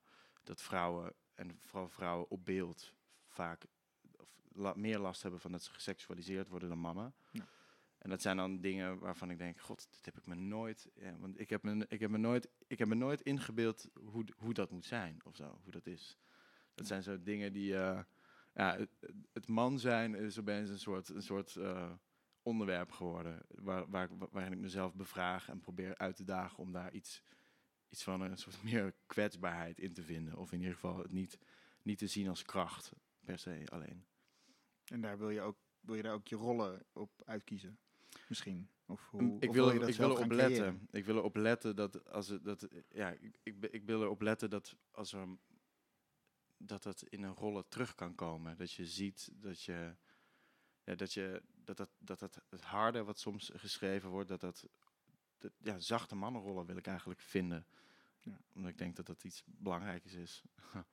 [0.43, 2.93] dat vrouwen, en vooral vrouwen op beeld,
[3.27, 3.65] vaak
[4.75, 7.13] meer last hebben van dat ze geseksualiseerd worden dan mannen.
[7.31, 7.47] Ja.
[7.99, 11.39] En dat zijn dan dingen waarvan ik denk, god, dit heb ik me nooit, want
[11.39, 14.71] ik heb me, ik heb me nooit, ik heb me nooit ingebeeld hoe, hoe dat
[14.71, 16.17] moet zijn of zo, hoe dat is.
[16.75, 17.99] Dat zijn zo dingen die, eh,
[18.53, 18.77] ja,
[19.33, 21.91] het, man zijn is opeens een soort, een soort eh,
[22.41, 23.41] onderwerp geworden.
[23.47, 27.23] Waar, waar, waarin ik mezelf bevraag en probeer uit te dagen om daar iets,
[27.89, 30.37] iets van een soort meer kwetsbaarheid in te vinden.
[30.37, 31.37] Of in ieder geval het niet,
[31.81, 32.91] niet te zien als kracht
[33.23, 34.05] per se alleen.
[34.85, 37.79] En daar wil je, ook, wil je daar ook je rollen op uitkiezen?
[38.27, 38.69] Misschien.
[38.85, 40.55] Of hoe, Mm, ik of wil, je dat ik wil erop letten.
[40.57, 40.87] creëren?
[40.91, 43.09] Ik wil erop letten dat als het dat ja,
[43.43, 45.27] ik, ik, wil erop letten dat als er
[46.57, 48.57] dat dat in een rollen terug kan komen.
[48.57, 49.95] Dat je ziet dat je
[50.83, 54.67] ja, dat je dat dat dat dat het harde wat soms geschreven wordt dat dat,
[55.37, 57.65] dat ja, zachte mannenrollen wil ik eigenlijk vinden.
[58.21, 58.41] Ja.
[58.53, 60.43] Omdat ik denk dat dat iets belangrijks is.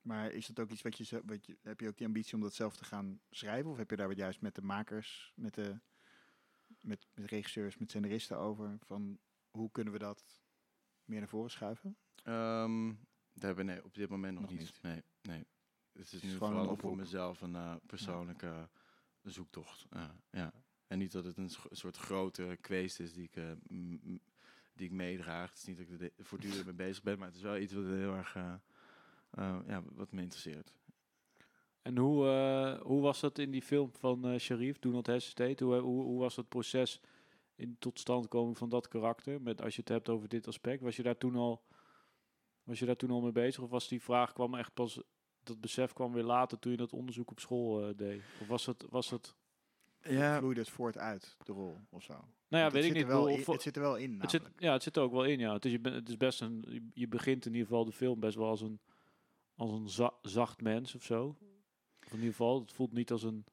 [0.00, 1.56] Maar is dat ook iets wat je, ze- wat je...
[1.62, 3.70] Heb je ook die ambitie om dat zelf te gaan schrijven?
[3.70, 5.80] Of heb je daar wat juist met de makers, met de
[6.84, 8.76] met, met regisseurs, met scenaristen over?
[8.80, 9.18] Van
[9.50, 10.42] hoe kunnen we dat
[11.04, 11.96] meer naar voren schuiven?
[12.22, 12.92] Ehm
[13.36, 14.60] daar hebben we nee, op dit moment nog, Nog niet.
[14.60, 14.82] niet.
[14.82, 15.44] Nee, nee.
[15.92, 18.68] Het is is nu vooral voor mezelf een eh, persoonlijke
[19.22, 19.86] zoektocht.
[19.90, 20.52] Ja, ja.
[20.86, 23.36] En niet dat het een soort grote kweest is die ik...
[23.36, 23.52] eh,
[24.74, 25.48] die ik meedraag.
[25.50, 27.72] Het is niet dat ik er voortdurend mee bezig ben, maar het is wel iets
[27.72, 28.54] wat heel erg eh,
[29.30, 30.74] eh, ja, wat me interesseert.
[31.84, 35.64] En hoe, eh, hoe was dat in die film van eh Sharif, Do Not Hesitate?
[35.64, 37.00] Hoe, hoe, hoe was het proces
[37.54, 39.42] in totstandkoming van dat karakter?
[39.42, 40.82] Met, als je het hebt over dit aspect.
[40.82, 41.62] Was je daar toen al,
[42.62, 43.62] was je daar toen al mee bezig?
[43.62, 45.00] Of was die vraag kwam echt pas,
[45.42, 48.22] dat besef kwam weer later toen je dat onderzoek op school eh, deed?
[48.40, 49.34] Of was het, was het
[50.00, 52.12] Ja, Vloeide het voort uit, de rol, of zo?
[52.12, 53.12] nou ja, Want weet het ik zit niet.
[53.14, 55.12] er wel in- het zit er wel in, het zit, ja, het zit er ook
[55.12, 55.52] wel in, ja.
[55.52, 57.92] Het is, je, bent- het is best een, je, je begint in ieder geval de
[57.92, 58.80] film best wel als een,
[59.56, 61.36] als een za- zacht mens of zo.
[62.14, 63.44] In ieder geval, het voelt niet als een...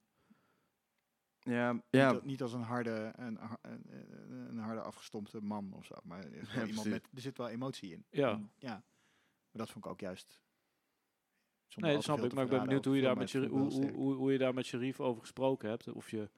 [1.40, 5.86] ja, ja, Niet, niet als een harde, een, een, een- een harde afgestompte man of
[5.86, 5.96] zo.
[6.04, 8.06] Maar er, Ja, iemand met, er zit wel emotie in.
[8.10, 8.32] Ja.
[8.32, 8.72] En, ja.
[9.52, 10.42] Maar dat vond ik ook juist...
[11.76, 12.34] Nee, dat snap ik.
[12.34, 14.38] Maar ik ben benieuwd hoe je, daar met Sherif, maar hoe, hoe, hoe, hoe je
[14.38, 15.88] daar met Sharif over gesproken hebt.
[15.92, 16.30] Of je...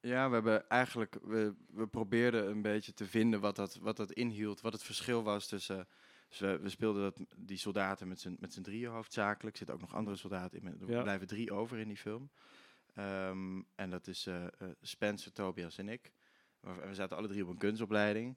[0.00, 4.12] Ja, we hebben eigenlijk, we, we probeerden een beetje te vinden wat dat, wat dat
[4.12, 5.88] inhield, wat het verschil was tussen,
[6.32, 9.74] dus we, we speelden dat, die soldaten met z'n, met z'n drieën hoofdzakelijk, er zitten
[9.74, 11.02] ook nog andere soldaten in, er Ja.
[11.02, 12.30] blijven drie over in die film.
[12.94, 16.12] Ehm, en dat is eh, eh, Spencer, Tobias en ik.
[16.60, 18.36] We, we zaten alle drie op een kunstopleiding.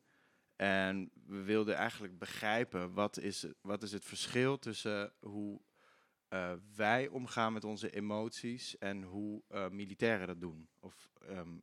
[0.56, 5.62] En we wilden eigenlijk begrijpen wat is, wat is het verschil tussen hoe
[6.28, 10.70] eh, wij omgaan met onze emoties en hoe militairen dat doen.
[10.80, 11.58] Of ehm,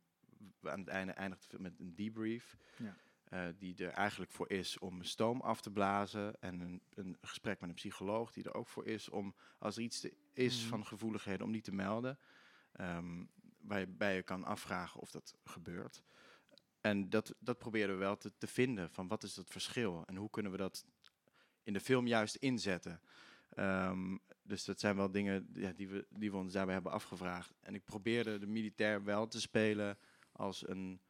[0.61, 2.57] aan het einde eindigt met een debrief.
[2.77, 2.95] Ja.
[3.33, 6.41] Eh, die er eigenlijk voor is om stoom af te blazen.
[6.41, 9.83] En een, een gesprek met een psycholoog die er ook voor is om, als er
[9.83, 10.69] iets te- is Mhm.
[10.69, 12.19] van gevoeligheden, om die te melden.
[12.71, 13.23] Ehm
[13.57, 16.03] waarbij je kan afvragen of dat gebeurt.
[16.81, 20.03] En dat, dat proberen we wel te, te vinden, van wat is dat verschil?
[20.05, 20.85] En hoe kunnen we dat
[21.63, 23.01] in de film juist inzetten?
[23.49, 27.53] Ehm, dus dat zijn wel dingen ja, die, we, die we ons daarbij hebben afgevraagd.
[27.59, 29.97] En ik probeerde de militair wel te spelen
[30.31, 31.01] als een,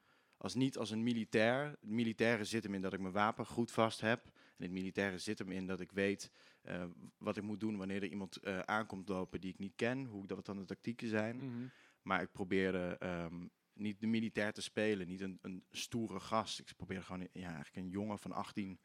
[0.44, 1.66] als niet als een militair.
[1.66, 4.26] Het militaire zit hem in dat ik mijn wapen goed vast heb.
[4.26, 6.86] En het militaire zit hem in dat ik weet eh,
[7.18, 10.06] wat ik moet doen wanneer er iemand eh, aankomt lopen die ik niet ken.
[10.06, 11.36] Hoe dat wat dan de tactieken zijn.
[11.36, 11.68] Mhm.
[12.02, 16.60] Maar ik probeerde ehm, niet de militair te spelen, niet een, een stoere gast.
[16.60, 18.80] Ik probeerde gewoon ja, eigenlijk een jongen van 18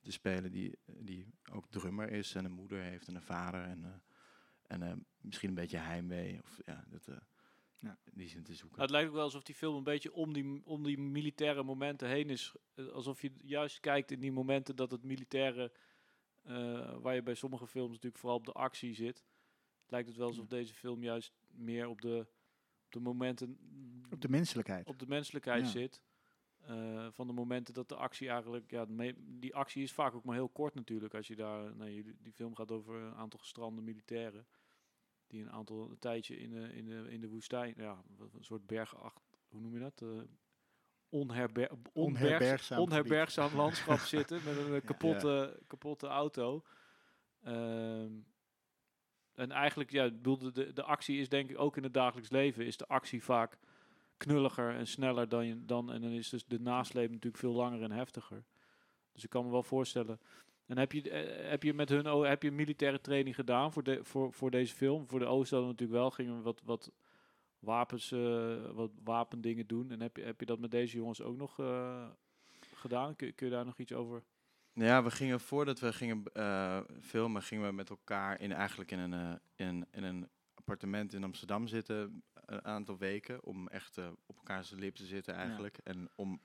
[0.00, 3.84] te spelen die, die ook drummer is en een moeder heeft en een vader en,
[3.84, 7.08] eh, en misschien een beetje heimwee of ja, dat,
[8.12, 8.78] die zin te zoeken.
[8.78, 11.62] Nou, het lijkt ook wel alsof die film een beetje om die, om die militaire
[11.62, 12.54] momenten heen is.
[12.74, 15.72] Eh, Alsof je juist kijkt in die momenten dat het militaire,
[16.42, 19.24] eh, waar je bij sommige films natuurlijk vooral op de actie zit,
[19.86, 22.26] lijkt het wel alsof deze film juist meer op de,
[22.84, 23.58] op de momenten,
[24.10, 24.86] Op de menselijkheid.
[24.86, 25.70] op de menselijkheid Ja.
[25.70, 26.02] zit.
[26.60, 28.86] Eh, van de momenten dat de actie eigenlijk, ja,
[29.18, 31.14] die actie is vaak ook maar heel kort natuurlijk.
[31.14, 34.46] Als je daar, nee, die film gaat over een aantal gestrande militairen.
[35.30, 38.66] Die een aantal een tijdje in de, in de, in de woestijn, ja, een soort
[38.66, 40.02] bergacht, hoe noem je dat?
[40.02, 40.08] Eh
[41.08, 46.62] onherber, Onherbergzaam onherbergzaam landschap zitten met een eh, kapotte, kapotte auto.
[47.42, 48.12] Ehm,
[49.34, 52.30] en eigenlijk, ja, bedoel, de, de, de actie is denk ik ook in het dagelijks
[52.30, 53.58] leven, is de actie vaak
[54.16, 55.92] knulliger en sneller dan je dan.
[55.92, 58.44] En dan is dus de nasleep natuurlijk veel langer en heftiger.
[59.12, 60.20] Dus ik kan me wel voorstellen.
[60.70, 64.00] En heb je, eh, heb je met hun heb je militaire training gedaan voor, de,
[64.02, 65.08] voor, voor deze film?
[65.08, 66.90] Voor de Oost hadden we natuurlijk wel, gingen we wat, wat
[67.58, 69.90] wapens, eh, wat wapendingen doen.
[69.90, 72.06] En heb je, heb je dat met deze jongens ook nog eh,
[72.74, 73.16] gedaan?
[73.16, 74.22] Kun, kun je daar nog iets over?
[74.72, 76.22] Ja, we gingen voordat we gingen
[77.00, 81.66] filmen, gingen we met elkaar in eigenlijk in een, in, in een appartement in Amsterdam
[81.66, 86.40] zitten een aantal weken om echt op elkaars lip te zitten eigenlijk en om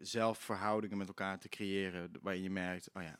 [0.00, 3.16] zelf verhoudingen met elkaar te creëren waarin je merkt, oh ja,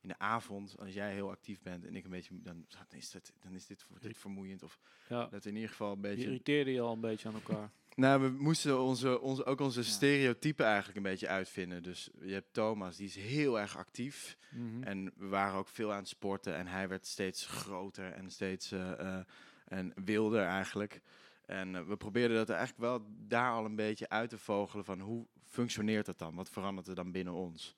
[0.00, 3.10] in de avond als jij heel actief bent en ik een beetje, dan, dan is
[3.10, 6.24] dit, dan is dit, dit vermoeiend of Ja, dat in ieder geval een je beetje
[6.24, 7.70] irriteerde je al een beetje aan elkaar.
[7.94, 11.82] nou, we moesten onze, onze, ook onze stereotypen eigenlijk een beetje uitvinden.
[11.82, 14.36] Dus je hebt Thomas, die is heel erg actief.
[14.50, 14.82] Mhm.
[14.82, 16.54] En we waren ook veel aan het sporten.
[16.54, 19.24] En hij werd steeds groter en steeds eh, eh,
[19.64, 21.00] en wilder eigenlijk.
[21.46, 25.00] En eh, we probeerden dat eigenlijk wel daar al een beetje uit te vogelen van
[25.00, 26.34] hoe functioneert dat dan?
[26.34, 27.76] Wat verandert er dan binnen ons?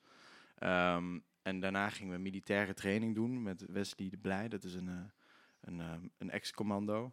[0.57, 4.47] Ehm, en daarna gingen we militaire training doen met Wesley de Blij.
[4.47, 5.03] Dat is een, eh,
[5.61, 7.11] een, ehm, een ex-commando.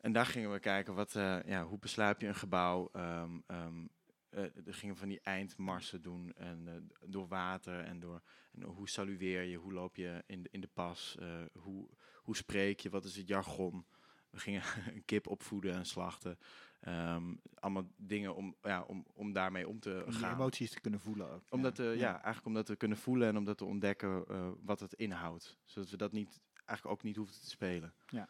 [0.00, 2.88] En daar gingen we kijken, wat, eh, ja, hoe besluip je een gebouw?
[2.92, 3.86] Ehm ehm,
[4.30, 8.88] eh, er gingen we van die eindmarsen doen en, door water en door en hoe
[8.88, 11.18] salueer je, hoe loop je in de, in de pas,
[11.52, 11.88] hoe,
[12.22, 13.86] hoe spreek je, wat is het jargon.
[14.30, 14.62] We gingen
[14.94, 16.38] een kip opvoeden en slachten.
[16.80, 20.34] Ehm, allemaal dingen om, ja, om, om daarmee om te Om die gaan.
[20.34, 21.42] emoties te kunnen voelen ook.
[21.48, 21.84] Omdat, ja.
[21.84, 21.90] ja.
[21.92, 24.92] ja, eigenlijk om dat te kunnen voelen en om dat te ontdekken eh, wat het
[24.92, 25.58] inhoudt.
[25.64, 27.94] Zodat we dat niet, eigenlijk ook niet hoeven te spelen.
[28.06, 28.28] Ja.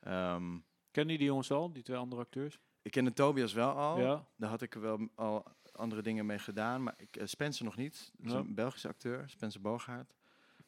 [0.00, 0.58] Ehm,
[0.90, 2.58] Ken je die jongens al, die twee andere acteurs?
[2.82, 4.00] ik kende Tobias wel al.
[4.00, 4.26] Ja.
[4.36, 6.82] Daar had ik wel al andere dingen mee gedaan.
[6.82, 8.12] Maar ik, eh, Spencer nog niet.
[8.16, 8.38] Dat is Ja.
[8.38, 10.14] een Belgische acteur, Spencer Bogaert.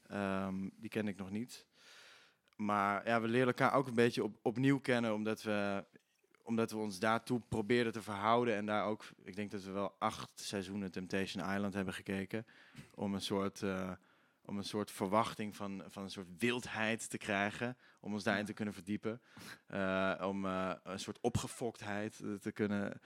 [0.02, 1.66] Ehm, die ken ik nog niet.
[2.56, 5.14] Maar ja, we leren elkaar ook een beetje op, opnieuw kennen.
[5.14, 5.84] Omdat we,
[6.48, 8.54] omdat we ons daartoe probeerden te verhouden.
[8.54, 12.46] En daar ook, ik denk dat we wel acht seizoenen Temptation Island hebben gekeken.
[12.94, 13.62] Om een soort...
[13.62, 13.90] eh,
[14.44, 17.76] om een soort verwachting van, van een soort wildheid te krijgen.
[18.00, 19.20] Om ons daarin te kunnen verdiepen.
[19.66, 23.00] Eh, om eh, een soort opgefoktheid te kunnen.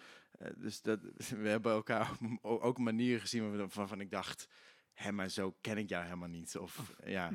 [0.56, 1.00] dus dat,
[1.42, 2.10] we hebben elkaar
[2.42, 4.48] ook manieren gezien waarvan van, van ik dacht,
[4.92, 6.58] hé, maar zo ken ik jou helemaal niet.
[6.58, 7.30] Of ja,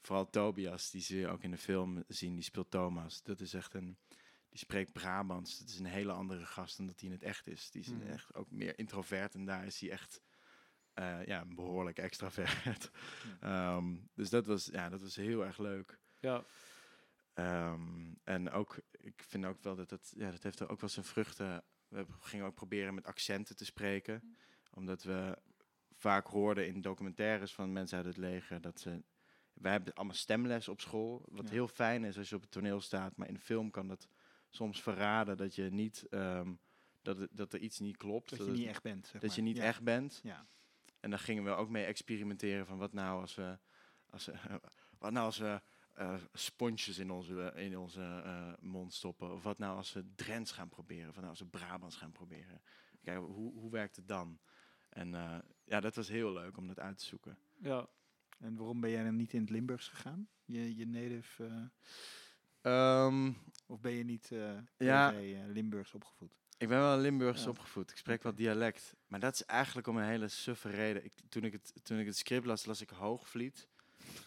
[0.00, 3.22] vooral Tobias, die je ook in de film zien, die speelt Thomas.
[3.22, 3.96] Dat is echt een,
[4.50, 5.58] die spreekt Brabants.
[5.58, 7.70] Dat is een hele andere gast dan dat hij in het echt is.
[7.70, 8.02] Die is Mhm.
[8.06, 10.20] echt ook meer introvert en daar is hij echt
[10.94, 12.90] eh, ja, behoorlijk extravert.
[13.40, 15.98] Ehm, dus dat was, ja, dat was heel erg leuk.
[16.20, 16.44] Ja.
[17.34, 21.04] Ehm, en ook, ik vind ook wel dat het, ja, dat heeft ook wel zijn
[21.04, 21.64] vruchten.
[21.88, 24.36] We gingen ook proberen met accenten te spreken.
[24.74, 25.38] Omdat we
[25.92, 29.02] vaak hoorden in documentaires van mensen uit het leger dat ze.
[29.52, 31.24] Wij hebben allemaal stemles op school.
[31.28, 31.50] Wat Ja.
[31.50, 33.16] heel fijn is als je op het toneel staat.
[33.16, 34.08] Maar in de film kan dat
[34.50, 36.06] soms verraden dat je niet.
[36.10, 36.52] ehm,
[37.02, 38.30] dat, het- dat er iets niet klopt.
[38.36, 39.06] Dat je niet echt bent.
[39.06, 39.62] zeg dat je niet Ja.
[39.62, 40.20] echt bent.
[40.22, 40.46] Ja.
[41.00, 43.58] En daar gingen we ook mee experimenteren van wat nou als we,
[44.10, 44.32] als we,
[44.98, 45.60] wat nou als we
[45.94, 49.32] eh, sponsjes in onze, in onze eh, mond stoppen.
[49.32, 51.08] Of wat nou als we Drents gaan proberen.
[51.08, 52.62] Of nou als we Brabants gaan proberen.
[53.02, 54.38] Kijk, hoe, hoe werkt het dan?
[54.88, 57.38] En eh, ja, dat was heel leuk om dat uit te zoeken.
[57.60, 57.88] Ja.
[58.38, 60.28] En waarom ben jij dan niet in het Limburgs gegaan?
[60.44, 61.70] Je, je native...
[62.60, 62.72] eh,
[63.04, 63.32] Ehm,
[63.66, 64.30] of ben je niet
[64.78, 65.12] Ja.
[65.12, 66.32] eh, Limburgs opgevoed?
[66.58, 67.48] ik ben wel Limburgs Ja.
[67.48, 67.90] opgevoed.
[67.90, 68.94] Ik spreek wel dialect.
[69.06, 71.04] Maar dat is eigenlijk om een hele suffe reden.
[71.04, 73.68] Ik, toen, ik het, toen ik het script las, las ik Hoogvliet.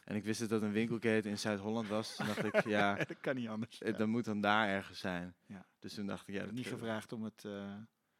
[0.05, 2.15] En ik wist dat dat een winkelketen in Zuid-Holland was.
[2.15, 3.81] Toen dacht ik, ja, dat kan niet anders.
[3.81, 5.35] Eh, Dat moet dan daar ergens zijn.
[5.45, 5.65] Ja.
[5.79, 7.45] Dus toen dacht ik, ja, dat niet gevraagd om het...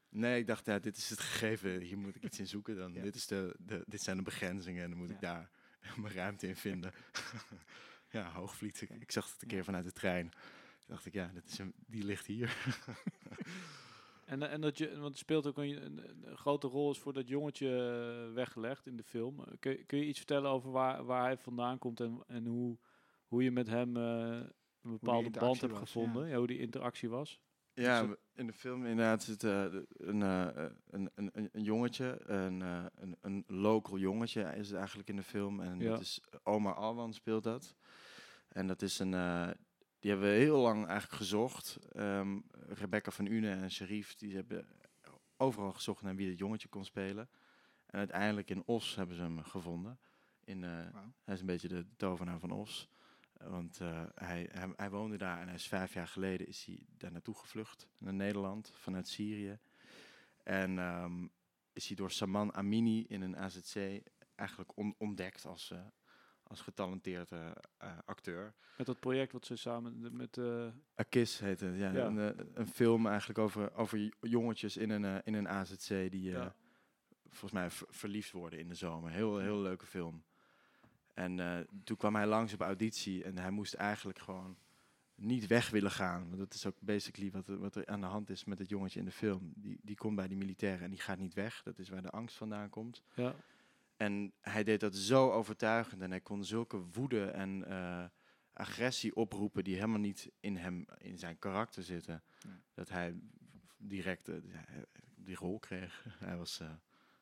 [0.10, 1.80] Nee, ik dacht, ja, dit is het gegeven.
[1.82, 2.76] Hier moet ik iets in zoeken.
[2.76, 2.94] Dan.
[2.94, 5.50] Dit, is de, de, dit zijn de begrenzingen en dan moet ik daar
[6.02, 6.92] mijn ruimte in vinden.
[8.14, 8.82] ja, Hoogvliet.
[8.82, 10.30] Ik, ik zag het een keer vanuit de trein.
[10.30, 12.56] Toen dacht ik, ja, dit is een, die ligt hier.
[14.26, 17.14] En, en dat je, want het speelt ook een, een, een grote rol is voor
[17.14, 17.68] dat jongetje
[18.28, 19.40] eh, weggelegd in de film.
[19.40, 22.46] Eh, Kun, je- kun je iets vertellen over waar, waar hij vandaan komt en, en
[22.46, 22.78] hoe,
[23.28, 24.04] hoe je met hem eh,
[24.82, 26.28] een bepaalde band hebt was, gevonden?
[26.28, 26.38] Ja.
[26.38, 27.40] hoe die interactie was?
[27.74, 32.86] Ja, in de film inderdaad zit de- een, eh, een, een, een, jongetje, een, eh,
[32.96, 35.60] een, een local jongetje is het eigenlijk in de film.
[35.62, 35.90] En Ja.
[35.90, 37.76] dat is Omar Alwan speelt dat.
[38.54, 39.50] En dat is een, eh,
[40.00, 41.78] die hebben we heel lang eigenlijk gezocht.
[41.92, 44.68] Ehm, Rebecca van Une en Sharif, die hebben
[45.38, 47.30] overal gezocht naar wie dat jongetje kon spelen.
[47.86, 50.00] En uiteindelijk in Os hebben ze hem gevonden.
[50.44, 50.70] In, eh,
[51.24, 52.90] hij is een beetje de tovenaar van Os.
[53.34, 56.80] Want eh, hij, hij, hij woonde daar en hij is vijf jaar geleden is hij
[56.98, 57.88] daar naartoe gevlucht.
[57.98, 59.60] Naar Nederland, vanuit Syrië.
[60.44, 61.28] En ehm,
[61.74, 64.02] is hij door Saman Amini in een AZC
[64.36, 65.74] eigenlijk on- ontdekt als,
[66.44, 68.54] als getalenteerde eh, acteur.
[68.78, 70.38] Met dat project wat ze samen de- met...
[70.38, 71.92] eh Akis heet het, ja.
[71.92, 72.06] Ja.
[72.06, 76.28] Een, eh, een film eigenlijk over, over jongetjes in een, eh, in een AZC die
[76.28, 76.56] eh, Ja.
[77.30, 79.12] volgens mij ver- verliefd worden in de zomer.
[79.12, 80.24] Heel, heel leuke film.
[81.14, 84.58] En eh, toen kwam hij langs op auditie en hij moest eigenlijk gewoon
[85.16, 86.26] niet weg willen gaan.
[86.28, 88.70] Want dat is ook basically wat, er- wat er aan de hand is met het
[88.70, 89.54] jongetje in de film.
[89.56, 91.64] Die, die komt bij die militairen en die gaat niet weg.
[91.64, 93.04] Dat is waar de angst vandaan komt.
[93.16, 93.36] ja.
[94.04, 98.04] En hij deed dat zo overtuigend en hij kon zulke woede en eh,
[98.54, 102.24] agressie oproepen die helemaal niet in hem, in zijn karakter zitten.
[102.40, 102.50] Ja.
[102.74, 103.16] Dat hij
[103.78, 104.64] direct eh, ja,
[105.16, 106.06] die rol kreeg.
[106.26, 106.68] hij was, eh,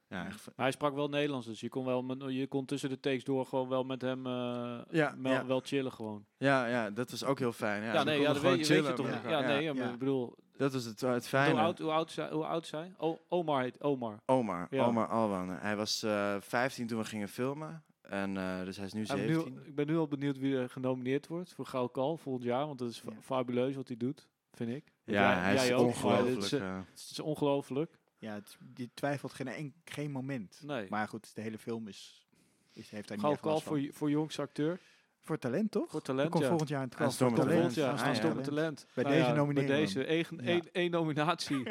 [0.08, 2.89] ja, echt, Maar hij sprak wel Nederlands, dus je kon, wel met, je kon tussen
[2.89, 5.46] de takes door gewoon wel met hem eh, Ja, wel, ja.
[5.46, 6.26] wel chillen gewoon.
[6.38, 7.84] ja, ja, dat was ook heel fijn.
[7.84, 9.30] Ja, nee, ja, dat weet, je- weet je chillen toch.
[9.30, 11.60] Ja, nee, maar ik bedoel, Dat was het, het hoe fijne.
[11.60, 12.93] oud, hoe, oud, zij- hoe oud zij?
[12.97, 14.19] O, Omar heet Omar.
[14.26, 14.86] Omar, Ja.
[14.86, 15.50] Omar Alwan.
[15.50, 17.84] Hij was eh 15 toen we gingen filmen.
[18.02, 19.65] En eh, dus hij is nu Ja, ik ben nu- 17.
[19.65, 22.80] ik ben nu al benieuwd wie er genomineerd wordt voor Gouden Kal volgend jaar, want
[22.80, 23.12] dat is Ja.
[23.21, 24.84] fabuleus wat hij doet, vind ik.
[25.06, 26.36] Want Ja, jij- hij is jij maar ongelooflijk.
[26.36, 28.00] Het is, eh, het is ongelooflijk.
[28.17, 30.62] Ja, het, je twijfelt geen, enk- geen moment.
[30.65, 30.88] Nee.
[30.89, 32.28] Maar goed, de hele film is,
[32.74, 34.80] is, heeft daar niet Gouden echt Kal voor, voor jongste acteur.
[35.24, 35.90] Voor talent, toch?
[35.92, 36.50] Voor talent, komt ja.
[36.50, 37.52] volgend jaar een Kalf voor talent.
[37.54, 38.42] Volgend jaar, Ah, ja.
[38.42, 38.86] talent.
[38.94, 40.06] Bij Nou deze ja, nomineren Bij deze,
[40.72, 40.90] één, Ja.
[40.90, 41.64] nominatie.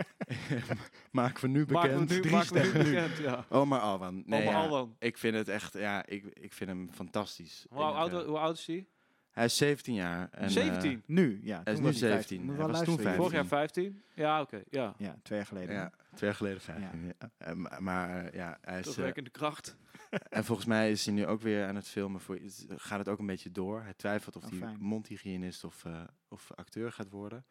[1.11, 1.71] maken we nu bekend.
[1.93, 3.45] maken we nu, Drie maken we nu bekend, ja.
[3.49, 4.23] Omar Alwan.
[4.27, 4.97] Nee, Omar ja, Alwan.
[4.99, 7.67] Ik vind het echt, ja, ik, ik vind hem fantastisch.
[7.71, 8.87] Hoe Ik, oud, eh, hoe oud is hij?
[9.31, 10.29] hij is 17 jaar.
[10.31, 11.03] En, eh, 17?
[11.07, 11.61] Nu, ja.
[11.65, 12.11] Hij is nu was hij 17.
[12.11, 12.43] 15.
[12.45, 13.49] Moet Hij was toen luisteren, Vorig jullie.
[13.49, 14.03] jaar 15?
[14.15, 14.63] Ja, oké.
[14.71, 14.95] ja.
[14.99, 15.75] Ja, twee jaar geleden.
[15.75, 17.15] ja, twee jaar geleden 15.
[17.19, 17.29] Ja.
[17.39, 18.77] Eh, maar- maar eh, ja, hij is...
[18.77, 19.77] eh, Terugwerkende kracht.
[20.11, 22.21] En volgens mij is hij nu ook weer aan het filmen.
[22.21, 23.83] Voor, gaat het ook een beetje door.
[23.83, 27.45] Hij twijfelt of Oh, hij mondhygiënist of, eh, of acteur gaat worden.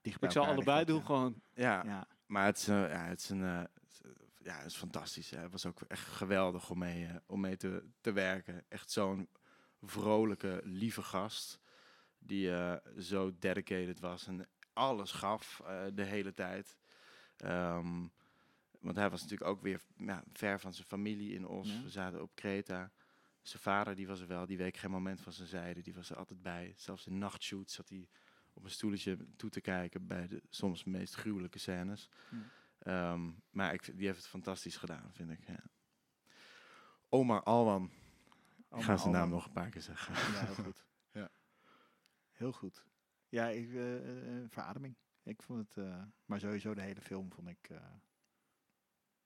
[0.00, 1.40] Ik elkaar allebei doen gewoon.
[1.54, 2.06] Ja, Ja.
[2.26, 3.42] maar het is, eh, ja, het is een...
[3.42, 3.64] eh,
[4.42, 5.30] ja, het is fantastisch.
[5.30, 5.38] hè.
[5.40, 8.64] Het was ook echt geweldig om mee, om mee te, te werken.
[8.68, 9.28] Echt zo'n
[9.82, 11.60] vrolijke, lieve gast.
[12.18, 12.50] Die
[12.98, 15.62] zo dedicated was en alles gaf
[15.94, 16.76] de hele tijd.
[17.36, 18.06] Ehm,
[18.80, 21.68] want hij was natuurlijk ook weer ja, ver van zijn familie in Os.
[21.68, 21.82] Ja.
[21.82, 22.92] We zaten op Kreta.
[23.42, 25.82] Zijn vader die was er wel, die week geen moment van zijn zijde.
[25.82, 26.74] Die was er altijd bij.
[26.76, 28.08] Zelfs in nachtshoots zat hij
[28.52, 32.10] op een stoeltje toe te kijken bij de soms meest gruwelijke scènes.
[32.30, 32.38] Ja.
[32.78, 35.46] Ehm, maar ik, die heeft het fantastisch gedaan, vind ik.
[35.46, 35.62] Ja.
[37.08, 37.84] Omar Alwan.
[37.84, 37.92] Ik
[38.68, 40.14] Omar ga zijn naam nog een paar keer zeggen.
[40.14, 40.84] Ja, heel goed.
[41.12, 41.30] Ja.
[42.32, 42.84] Heel goed.
[43.28, 44.96] Ja, ik, eh, eh, verademing.
[45.22, 47.70] Ik vond het, eh, maar sowieso de hele film vond ik.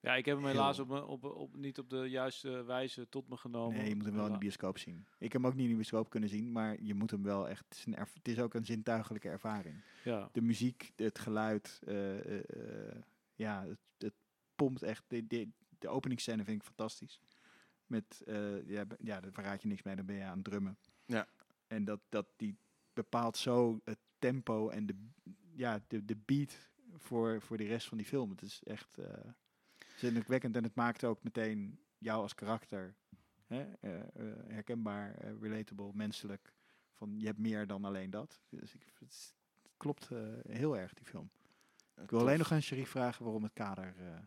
[0.00, 3.28] Ja, ik heb hem helaas op, me- op, op, niet op de juiste wijze tot
[3.28, 3.78] me genomen.
[3.78, 5.06] nee, je moet hem wel in de bioscoop zien.
[5.18, 7.48] Ik heb hem ook niet in de bioscoop kunnen zien, maar je moet hem wel
[7.48, 7.64] echt.
[7.68, 9.74] Het is, een erv- het is ook een zintuigelijke ervaring.
[10.04, 10.28] Ja.
[10.32, 12.96] De muziek, het geluid, eh, eh, eh,
[13.34, 14.14] ja, het, het
[14.54, 15.04] pompt echt.
[15.08, 17.20] De, de, de openingsscène vind ik fantastisch.
[17.86, 20.78] Met, eh, ja, ja, daar verraad je niks mee, dan ben je aan het drummen.
[21.06, 21.28] Ja.
[21.66, 22.56] En dat, dat die
[22.92, 24.94] bepaalt zo het tempo en de,
[25.54, 28.30] ja, de, de beat voor, voor de rest van die film.
[28.30, 28.98] Het is echt
[30.02, 32.94] indrukwekkend en het maakt ook meteen jou als karakter
[33.46, 34.04] hè, eh, eh,
[34.48, 36.52] herkenbaar, eh, relatable, menselijk.
[36.92, 38.40] Van je hebt meer dan alleen dat.
[38.48, 39.34] Dus ik, het,
[39.76, 41.30] klopt eh, heel erg, die film.
[42.02, 44.18] Ik wil alleen nog aan Sherif vragen waarom het kader eh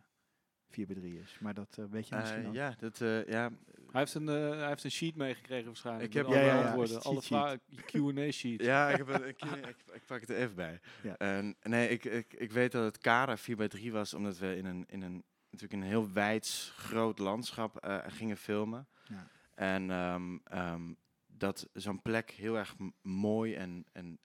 [0.68, 1.38] 4 bij 3 is.
[1.40, 3.50] Maar dat weet je misschien ja, dat, eh, ja,
[3.90, 6.06] Hij, heeft een, eh, hij heeft een sheet meegekregen waarschijnlijk.
[6.06, 6.96] Ik heb- alle Ja, ja, ja, antwoorden.
[6.96, 8.62] een Alle Q&A sheet.
[8.62, 10.80] ja ik, heb het, ik, ik, ik pak het er even bij.
[11.02, 11.16] Ja.
[11.16, 14.56] En, nee, ik, ik, ik weet dat het kader 4 bij 3 was, omdat we
[14.56, 15.24] in een, in een,
[15.60, 18.88] natuurlijk een heel wijds groot landschap eh, gingen filmen.
[19.08, 19.28] Ja.
[19.54, 20.94] En ehm, ehm,
[21.26, 24.18] dat zo'n plek heel erg mooi en, en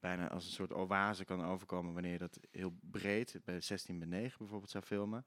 [0.00, 4.08] bijna als een soort oase kan overkomen wanneer je dat heel breed, bij 16 bij
[4.08, 5.26] 9 bijvoorbeeld, zou filmen.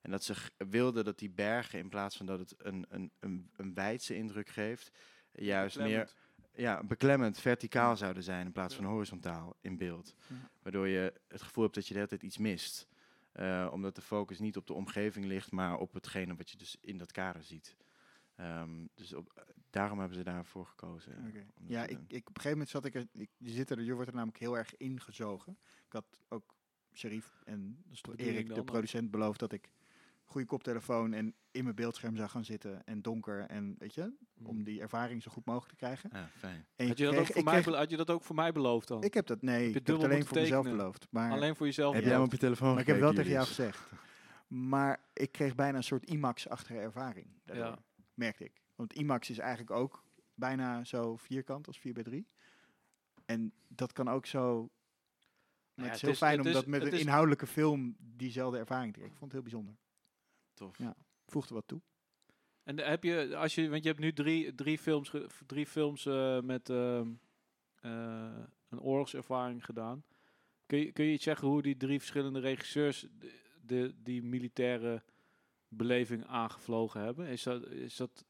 [0.00, 3.50] En dat ze wilden dat die bergen, in plaats van dat het een, een, een,
[3.56, 4.90] een wijdse indruk geeft,
[5.32, 6.16] juist meer Beklemmend.
[6.54, 10.14] ja, beklemmend verticaal zouden zijn in plaats van horizontaal in beeld.
[10.26, 10.50] Ja.
[10.62, 12.88] Waardoor je het gevoel hebt dat je de hele tijd iets mist.
[13.32, 16.76] Eh, omdat de focus niet op de omgeving ligt, maar op hetgene wat je dus
[16.80, 17.76] in dat kader ziet.
[18.34, 21.32] Ehm, dus op, daarom hebben ze daarvoor gekozen.
[21.34, 23.82] Dat Ja, ik, ik, op een gegeven moment zat ik er, ik, je, zit er,
[23.82, 25.58] je wordt er namelijk heel erg ingezogen.
[25.86, 26.54] Ik had ook
[26.92, 27.84] Sharif en
[28.16, 29.70] Erik, de producent, beloofd dat ik
[30.30, 34.12] goede koptelefoon en in mijn beeldscherm zou gaan zitten en donker en weet je,
[34.42, 36.10] om die ervaring zo goed mogelijk te krijgen.
[36.38, 36.66] Fijn.
[36.76, 38.52] En Had je, dat ook voor mij kreeg- belo- had je dat ook voor mij
[38.52, 39.02] beloofd dan?
[39.02, 41.06] Ik heb dat, nee, ik heb het alleen voor mezelf beloofd.
[41.10, 41.94] Maar, Alleen voor jezelf?
[41.94, 43.88] Heb jij hem op je telefoon maar ik heb wel tegen jou gezegd.
[44.46, 47.26] Maar ik kreeg bijna een soort IMAX-achtige ervaring.
[47.44, 47.78] Daardoor, Ja.
[48.14, 48.60] Merkte ik.
[48.76, 52.26] Want IMAX is eigenlijk ook bijna zo vierkant als 4 bij 3
[53.24, 54.70] En dat kan ook zo...
[55.74, 56.98] Maar ja, het is het heel is- fijn het om is- dat met het een
[56.98, 59.12] is- inhoudelijke film diezelfde ervaring te krijgen.
[59.14, 59.74] Ik vond het heel bijzonder.
[60.60, 60.78] Tof.
[60.78, 60.94] Ja.
[61.26, 61.80] Voegde wat toe.
[62.62, 66.06] En heb je, als je, want je hebt nu drie, drie films, ge- drie films
[66.06, 67.08] eh, met ehm,
[67.80, 70.04] eh, een oorlogservaring gedaan.
[70.66, 75.02] Kun je, kun je iets zeggen hoe die drie verschillende regisseurs de, de, die militaire
[75.68, 77.26] beleving aangevlogen hebben?
[77.26, 78.24] Is dat, is dat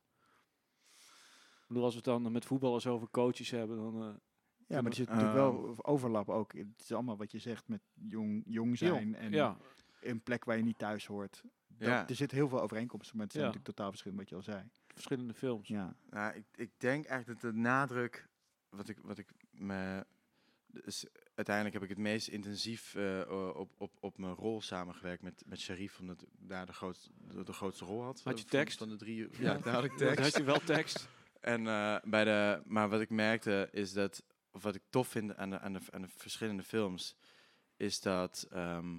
[1.61, 4.03] ik bedoel, als we het dan met voetballers over coaches hebben, dan...
[4.03, 4.15] eh,
[4.67, 5.17] Ja, maar er zit Ehm.
[5.17, 6.53] natuurlijk wel overlap ook.
[6.53, 9.57] Het is allemaal wat je zegt met jong, jong zijn en ja,
[10.01, 11.43] een plek waar je niet thuis hoort.
[11.81, 12.09] Dat- Ja.
[12.09, 13.51] Er zit heel veel overeenkomsten, maar het zijn Ja.
[13.51, 14.69] natuurlijk totaal verschillend wat je al zei.
[14.87, 15.69] verschillende films.
[15.69, 15.97] Ja.
[16.11, 18.29] Nou, ik, ik denk eigenlijk dat de nadruk,
[18.69, 20.07] wat ik, wat ik me.
[20.67, 25.43] Dus uiteindelijk heb ik het meest intensief eh, op, op, op mijn rol samengewerkt met,
[25.47, 28.21] met Sharif, omdat ik daar de grootste, de, de grootste rol had.
[28.25, 28.79] Had je van- tekst?
[28.79, 29.29] Van de drie.
[29.39, 30.19] Ja, daar had ik tekst.
[30.19, 31.09] had je wel tekst.
[31.41, 35.37] En eh, bij de, maar wat ik merkte is dat, of wat ik tof vind
[35.37, 37.17] aan de, aan de, aan de verschillende films,
[37.77, 38.99] is dat ehm,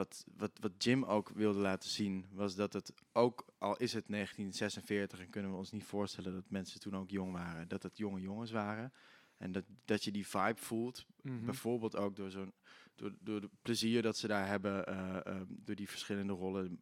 [0.00, 4.04] wat, wat, wat Jim ook wilde laten zien, was dat het ook, al is het
[4.08, 7.96] 1946 en kunnen we ons niet voorstellen dat mensen toen ook jong waren, dat het
[7.96, 8.92] jonge jongens waren.
[9.36, 11.44] En dat, dat je die vibe voelt, Mhm.
[11.44, 12.52] bijvoorbeeld ook door zo'n
[12.94, 16.78] door, door het plezier dat ze daar hebben, eh, ehm, door die verschillende rollen.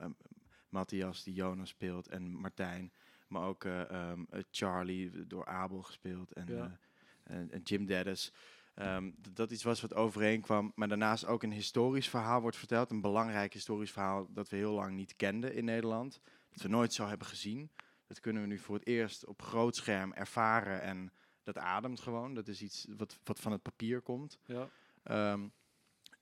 [0.68, 2.92] Matthias die Jonas speelt en Martijn,
[3.28, 6.78] maar ook eh, ehm, eh, Charlie door Abel gespeeld en, Ja.
[7.24, 8.32] eh, en, en Jim Dennis.
[8.78, 12.90] Ehm, dat dat iets was wat overeenkwam, maar daarnaast ook een historisch verhaal wordt verteld.
[12.90, 16.20] Een belangrijk historisch verhaal dat we heel lang niet kenden in Nederland.
[16.50, 17.70] Dat we nooit zo hebben gezien.
[18.06, 21.12] Dat kunnen we nu voor het eerst op groot scherm ervaren en
[21.42, 22.34] dat ademt gewoon.
[22.34, 24.38] Dat is iets wat, wat van het papier komt.
[24.44, 24.68] Ja.
[25.02, 25.48] Ehm,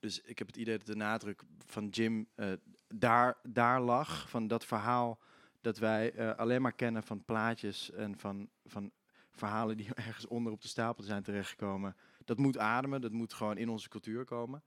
[0.01, 2.53] dus ik heb het idee dat de nadruk van Jim eh,
[2.89, 4.31] daar, daar lag.
[4.31, 5.19] Van dat verhaal
[5.61, 8.93] dat wij eh, alleen maar kennen van plaatjes en van, van
[9.31, 11.97] verhalen die ergens onder op de stapel zijn terechtgekomen.
[12.27, 14.63] Dat moet ademen, dat moet gewoon in onze cultuur komen.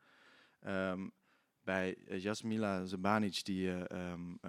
[0.60, 1.10] Ehm,
[1.64, 4.40] bij uh, Jasmila Zabanic, die um,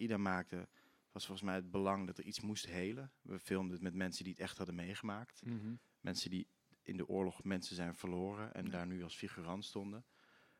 [0.00, 0.68] uh, maakte,
[1.12, 3.12] was volgens mij het belang dat er iets moest helen.
[3.22, 5.42] We filmden het met mensen die het echt hadden meegemaakt.
[5.44, 5.74] Mhm.
[6.00, 6.46] Mensen die
[6.82, 10.04] in de oorlog mensen zijn verloren en daar nu als figurant stonden.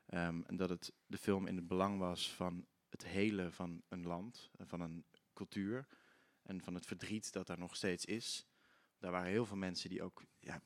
[0.07, 4.03] Um, en dat het de film in het belang was van het helen van een
[4.03, 5.86] land, van een cultuur
[6.43, 8.47] en van het verdriet dat daar nog steeds is.
[8.99, 10.62] Daar waren heel veel mensen die ook ja,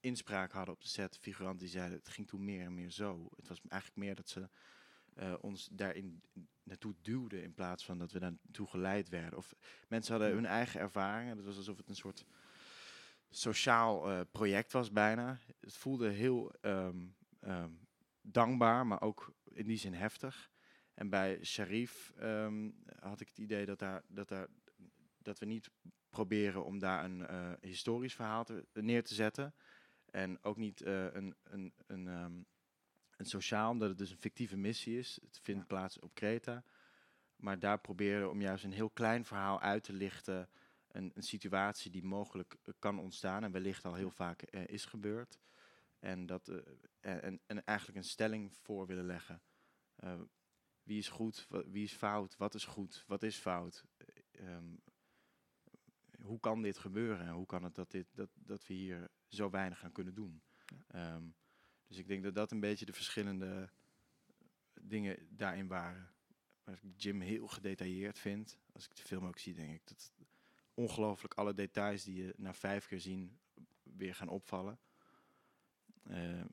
[0.00, 3.28] inspraak hadden op de set, figuranten die zeiden het ging toen meer en meer zo.
[3.36, 4.48] Het was eigenlijk meer dat ze
[5.14, 6.22] uh, ons daarin
[6.62, 9.38] naartoe duwden in plaats van dat we daar naartoe geleid werden.
[9.38, 9.54] Of
[9.88, 11.36] mensen hadden hun eigen ervaringen.
[11.36, 12.24] Het was alsof het een soort
[13.30, 15.38] sociaal uh, project was bijna.
[15.60, 17.86] Het voelde heel um, um,
[18.20, 20.50] dankbaar, maar ook in die zin heftig.
[20.94, 24.46] En bij Sharif um, had ik het idee dat, daar, dat, daar,
[25.18, 25.70] dat we niet
[26.10, 29.54] proberen om daar een uh, historisch verhaal te, neer te zetten.
[30.10, 32.46] En ook niet uh, een, een, een, um,
[33.16, 35.18] een sociaal, omdat het dus een fictieve missie is.
[35.22, 35.66] Het vindt ja.
[35.66, 36.64] plaats op Kreta.
[37.36, 40.48] Maar daar proberen om juist een heel klein verhaal uit te lichten.
[40.88, 44.84] Een, een situatie die mogelijk uh, kan ontstaan en wellicht al heel vaak uh, is
[44.84, 45.38] gebeurd.
[45.98, 46.58] En, dat, uh,
[47.00, 49.42] en, en eigenlijk een stelling voor willen leggen.
[50.82, 53.84] wie is goed, wie is fout, wat is goed, wat is fout.
[54.40, 54.82] Um,
[56.22, 59.50] hoe kan dit gebeuren en hoe kan het dat, dit, dat, dat we hier zo
[59.50, 60.42] weinig aan kunnen doen.
[60.66, 61.14] Ja.
[61.14, 61.34] Um,
[61.86, 63.70] dus ik denk dat dat een beetje de verschillende
[64.80, 66.10] dingen daarin waren.
[66.64, 68.58] Waar ik Jim heel gedetailleerd vind.
[68.72, 70.12] Als ik de film ook zie, denk ik dat
[70.74, 73.38] ongelooflijk alle details die je na vijf keer zien
[73.82, 74.78] weer gaan opvallen.
[76.06, 76.44] Uh,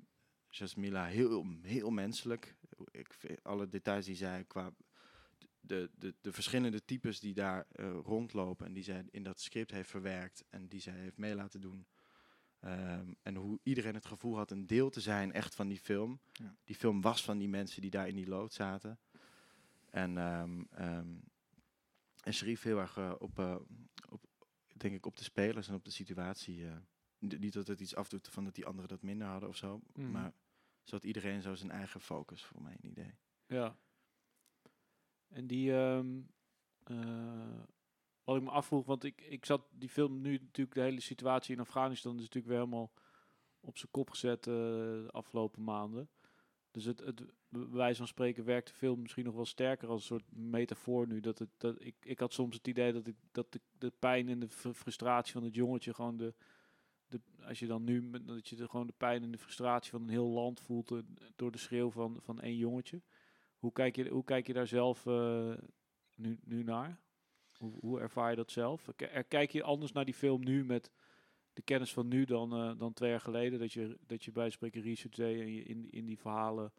[0.49, 2.55] Jasmila heel, heel menselijk.
[2.91, 4.73] Ik vind alle details die zij qua
[5.67, 9.71] de, de, de verschillende types die daar uh, rondlopen en die zij in dat script
[9.71, 11.87] heeft verwerkt en die zij heeft mee laten doen.
[12.61, 16.19] Um, en hoe iedereen het gevoel had een deel te zijn echt van die film.
[16.31, 16.55] Ja.
[16.63, 18.99] Die film was van die mensen die daar in die lood zaten.
[19.89, 21.21] En, um, um,
[22.23, 23.55] en schreef heel erg uh, op, uh,
[24.09, 24.25] op,
[24.77, 26.59] denk ik, op de spelers en op de situatie.
[26.59, 26.75] Uh,
[27.19, 29.81] niet dat het iets afdoet van dat die anderen dat minder hadden of zo.
[29.93, 30.11] Mm.
[30.11, 30.33] Maar
[30.83, 33.13] zodat iedereen zo zijn eigen focus, voor mijn idee.
[33.47, 33.77] Ja.
[35.27, 35.71] En die...
[35.71, 36.29] Um,
[38.23, 41.55] wat ik me afvroeg, want ik, ik zat die film nu natuurlijk de hele situatie
[41.55, 42.91] in Afghanistan is natuurlijk weer helemaal
[43.59, 46.09] op zijn kop gezet uh, de afgelopen maanden.
[46.71, 50.01] Dus het, het bij wijze van spreken werkt de film misschien nog wel sterker als
[50.01, 51.19] een soort metafoor nu.
[51.19, 54.29] Dat het, dat ik, ik had soms het idee dat, ik, dat de, de pijn
[54.29, 56.33] en de frustratie van het jongetje gewoon de,
[57.07, 60.01] de, als je dan nu, dat je de, gewoon de pijn en de frustratie van
[60.01, 60.99] een heel land voelt uh,
[61.35, 63.01] door de schreeuw van, van één jongetje.
[63.57, 65.53] Hoe kijk je, hoe kijk je daar zelf uh,
[66.15, 66.99] nu, nu naar?
[67.57, 68.89] Hoe, hoe, ervaar je dat zelf?
[69.27, 70.91] Kijk je anders naar die film nu met
[71.53, 73.59] de kennis van nu dan, uh, dan twee jaar geleden?
[73.59, 76.73] Dat je, dat je bij spreken research deed en je in, in die verhalen.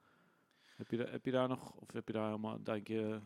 [0.64, 3.20] Heb je, daar, heb je daar nog, of heb je daar helemaal, denk je.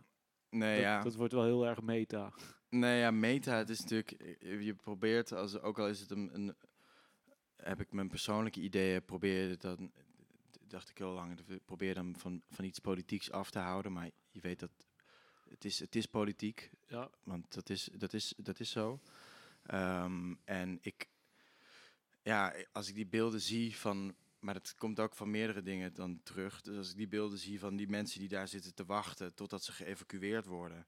[0.50, 1.02] Nee, dat, ja.
[1.02, 2.32] dat wordt wel heel erg meta.
[2.68, 6.54] Nee, ja, meta, het is natuurlijk, je probeert, als, ook al is het een, een
[7.56, 9.92] heb ik mijn persoonlijke ideeën, probeer dan,
[10.72, 14.40] dacht ik heel lang, probeer dan van, van iets politieks af te houden, maar je
[14.40, 14.70] weet dat
[15.48, 16.70] het is, het is politiek.
[16.88, 17.10] Ja.
[17.24, 19.00] Want dat is, dat is, dat is zo.
[19.74, 21.08] Um, en ik,
[22.22, 26.20] ja, als ik die beelden zie van, maar het komt ook van meerdere dingen dan
[26.22, 26.60] terug.
[26.60, 29.64] Dus als ik die beelden zie van die mensen die daar zitten te wachten totdat
[29.64, 30.86] ze geëvacueerd worden.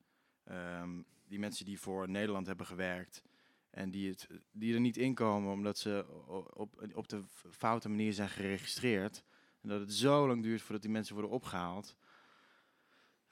[0.50, 3.22] Um, die mensen die voor Nederland hebben gewerkt
[3.70, 6.06] en die, het, die er niet inkomen omdat ze
[6.54, 9.24] op, op de foute manier zijn geregistreerd.
[9.64, 11.96] En dat het zo lang duurt voordat die mensen worden opgehaald.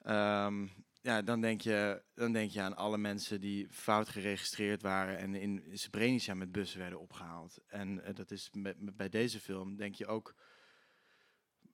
[0.05, 0.71] Um,
[1.01, 5.35] ja, dan denk, je, dan denk je aan alle mensen die fout geregistreerd waren en
[5.35, 7.59] in Srebrenica met bussen werden opgehaald.
[7.67, 10.35] En uh, dat is met, bij deze film denk je ook,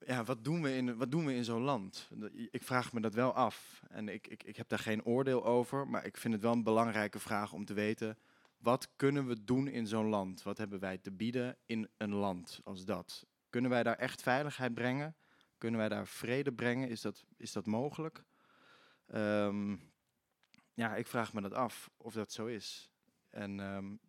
[0.06, 2.10] ja, wat doen we in, wat doen we in zo'n land?
[2.50, 3.82] Ik vraag me dat wel af.
[3.88, 6.62] En ik, ik, ik heb daar geen oordeel over, maar ik vind het wel een
[6.62, 8.18] belangrijke vraag om te weten,
[8.58, 10.42] wat kunnen we doen in zo'n land?
[10.42, 13.26] Wat hebben wij te bieden in een land als dat?
[13.50, 15.16] Kunnen wij daar echt veiligheid brengen?
[15.58, 16.88] Kunnen wij daar vrede brengen?
[16.88, 18.24] Is dat, is dat mogelijk?
[19.14, 19.92] Um,
[20.74, 22.90] ja, ik vraag me dat af of dat zo is.
[23.30, 24.00] En um,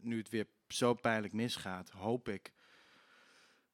[0.00, 2.52] nu het weer zo pijnlijk misgaat, hoop ik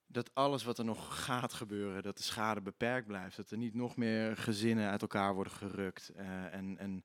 [0.07, 3.37] dat alles wat er nog gaat gebeuren, dat de schade beperkt blijft.
[3.37, 7.05] Dat er niet nog meer gezinnen uit elkaar worden gerukt uh, en, en,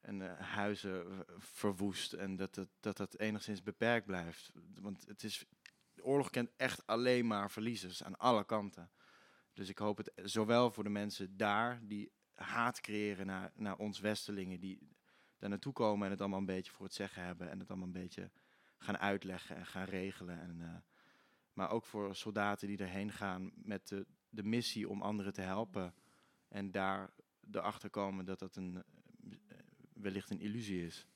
[0.00, 2.12] en uh, huizen verwoest.
[2.12, 4.52] En dat, dat, dat dat enigszins beperkt blijft.
[4.80, 5.44] Want het is,
[6.06, 8.90] oorlog kent echt alleen maar verliezers aan alle kanten.
[9.52, 14.00] Dus ik hoop het zowel voor de mensen daar die haat creëren naar, naar ons
[14.00, 14.78] Westelingen die
[15.38, 17.86] daar naartoe komen en het allemaal een beetje voor het zeggen hebben en het allemaal
[17.86, 18.30] een beetje
[18.78, 20.40] gaan uitleggen en gaan regelen.
[20.40, 20.76] En, eh,
[21.52, 25.94] maar ook voor soldaten die erheen gaan met de, de missie om anderen te helpen.
[26.48, 27.10] En daar
[27.50, 28.84] erachter komen dat dat een,
[29.48, 29.58] eh,
[29.92, 31.06] wellicht een illusie is.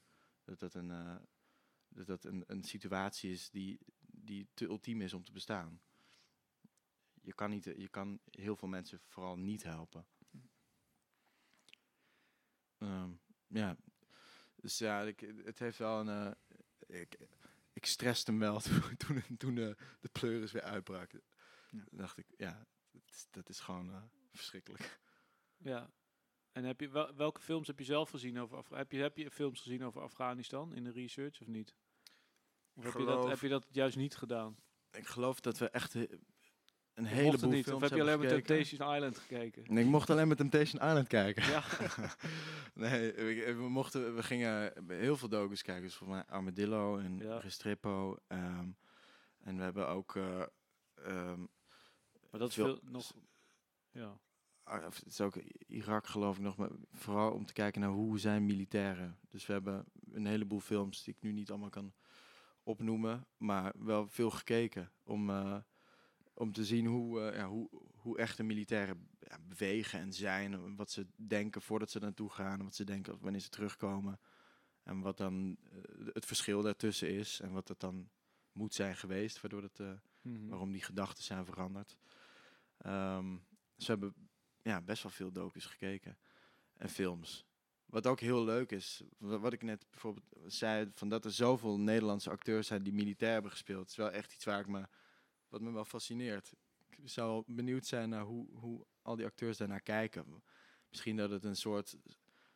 [0.44, 1.16] Dat dat een, eh,
[1.88, 3.78] dat dat een, een situatie is die,
[4.30, 5.80] die te ultiem is om te bestaan.
[7.22, 10.06] Je kan, niet, je kan heel veel mensen vooral niet helpen.
[12.78, 13.10] Ehm,
[13.46, 13.76] ja,
[14.56, 16.08] dus ja, ik, het heeft wel een.
[16.08, 17.18] eh, ik,
[17.72, 21.12] ik stresste hem wel toen, toen, toen de, de pleuris weer uitbrak.
[21.70, 21.84] Ja.
[21.90, 24.02] Dacht ik, ja, dat is, dat is gewoon eh,
[24.32, 25.00] verschrikkelijk.
[25.56, 25.90] Ja.
[26.52, 29.16] En heb je, wel, welke films heb je zelf gezien over Af- heb je, heb
[29.16, 31.74] je films gezien over Afghanistan in de research of niet?
[32.74, 34.56] Of heb je, dat, heb je dat juist niet gedaan?
[34.92, 37.64] Ik geloof dat we echt een heleboel niet?
[37.64, 38.44] films Of heb je alleen gekeken.
[38.46, 39.64] Temptation Island gekeken?
[39.74, 41.42] Nee, ik mocht alleen met Temptation Island kijken.
[41.50, 41.62] Ja.
[42.74, 45.82] nee, we, we mochten, we gingen heel veel docus kijken.
[45.84, 47.38] Dus volgens mij Armadillo en Ja.
[47.38, 48.16] Restrepo.
[48.26, 48.68] ehm,
[49.40, 50.16] en we hebben ook...
[50.16, 50.42] eh,
[50.94, 51.40] ehm,
[52.30, 53.12] Maar dat is veel- nog...
[53.90, 54.18] Ja.
[54.62, 57.90] Ah, of Het is ook Irak geloof ik nog, maar vooral om te kijken naar
[57.90, 59.18] hoe zijn militairen.
[59.28, 61.92] Dus we hebben een heleboel films die ik nu niet allemaal kan
[62.70, 65.56] opnoemen, maar wel veel gekeken om, eh,
[66.34, 70.76] om te zien hoe, eh, ja, hoe, hoe echte militairen ja, bewegen en zijn.
[70.76, 74.20] Wat ze denken voordat ze naartoe gaan, en wat ze denken wanneer ze terugkomen.
[74.82, 75.78] En wat dan eh,
[76.12, 78.10] het verschil daartussen is en wat het dan
[78.52, 79.78] moet zijn geweest, waardoor het,
[80.22, 80.48] Mhm.
[80.48, 81.96] waarom die gedachten zijn veranderd.
[82.78, 83.36] Ehm
[83.76, 84.14] ze hebben
[84.62, 86.18] ja, best wel veel docus gekeken
[86.76, 87.46] en films.
[87.90, 91.78] Wat ook heel leuk is, wa- wat ik net bijvoorbeeld zei, van dat er zoveel
[91.80, 94.88] Nederlandse acteurs zijn die militair hebben gespeeld, is wel echt iets waar ik me,
[95.48, 96.52] wat me wel fascineert.
[96.90, 100.42] Ik zou benieuwd zijn naar hoe, hoe al die acteurs daarnaar kijken.
[100.88, 101.96] Misschien dat het een soort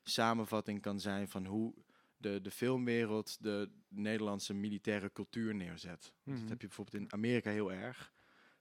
[0.02, 1.74] samenvatting kan zijn van hoe
[2.16, 6.12] de, de filmwereld de Nederlandse militaire cultuur neerzet.
[6.22, 6.40] Want Mhm.
[6.40, 8.12] Dat heb je bijvoorbeeld in Amerika heel erg.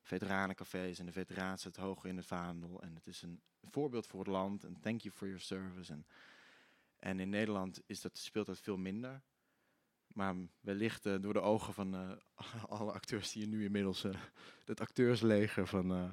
[0.01, 2.81] Veteranencafés en de veteraan staat hoog in het vaandel.
[2.81, 4.63] En het is een voorbeeld voor het land.
[4.63, 5.91] En thank you for your service.
[5.91, 6.05] En,
[7.03, 9.21] en in Nederland is dat, speelt dat veel minder.
[10.07, 12.11] Maar wellicht eh, door de ogen van eh,
[12.79, 14.03] alle acteurs die je nu inmiddels...
[14.03, 14.13] eh
[14.65, 16.09] het acteursleger van, eh,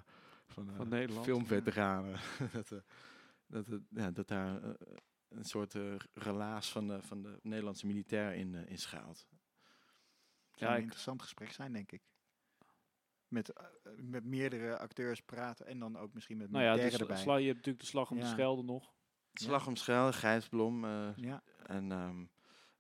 [0.47, 2.18] van, Van Nederland, filmveteranen...
[2.53, 2.78] dat, eh,
[3.47, 4.62] dat, het- ja, dat daar
[5.28, 9.26] een soort eh, relaas van de, van de Nederlandse militair in, in schuilt.
[10.51, 12.03] Het zou Ja, een interessant gesprek zijn, denk ik.
[13.28, 13.53] Met,
[13.97, 17.16] met meerdere acteurs praten en dan ook misschien met Nou ja, erbij.
[17.16, 18.30] sla- je hebt natuurlijk de slag om de Ja.
[18.30, 18.93] Schelde nog.
[19.33, 22.24] Slag om Schelde, Gijsblom eh, ja, en, ehm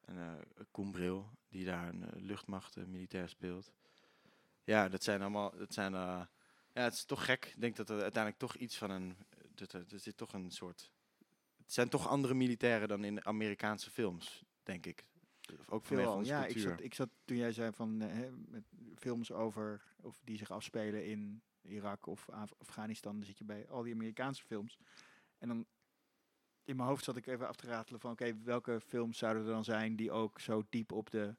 [0.00, 3.72] en eh, Koen Bril, die daar een eh, luchtmacht militair speelt.
[4.64, 6.28] Ja, dat zijn allemaal, dat zijn, ja,
[6.72, 7.44] het is toch gek.
[7.44, 9.16] Ik denk dat er uiteindelijk toch iets van een,
[9.54, 10.90] dat er, er zit toch een soort,
[11.56, 15.04] het zijn toch andere militairen dan in Amerikaanse films, denk ik.
[15.66, 19.82] Ook onze Ja, ik zat, ik zat toen jij zei van hè, met films over
[20.00, 23.94] of die zich afspelen in Irak of Af- Afghanistan, dan zit je bij al die
[23.94, 24.78] Amerikaanse films.
[25.38, 25.66] En dan
[26.64, 29.48] in mijn hoofd zat ik even af te ratelen van oké, welke films zouden er
[29.48, 31.36] dan zijn die ook zo diep op de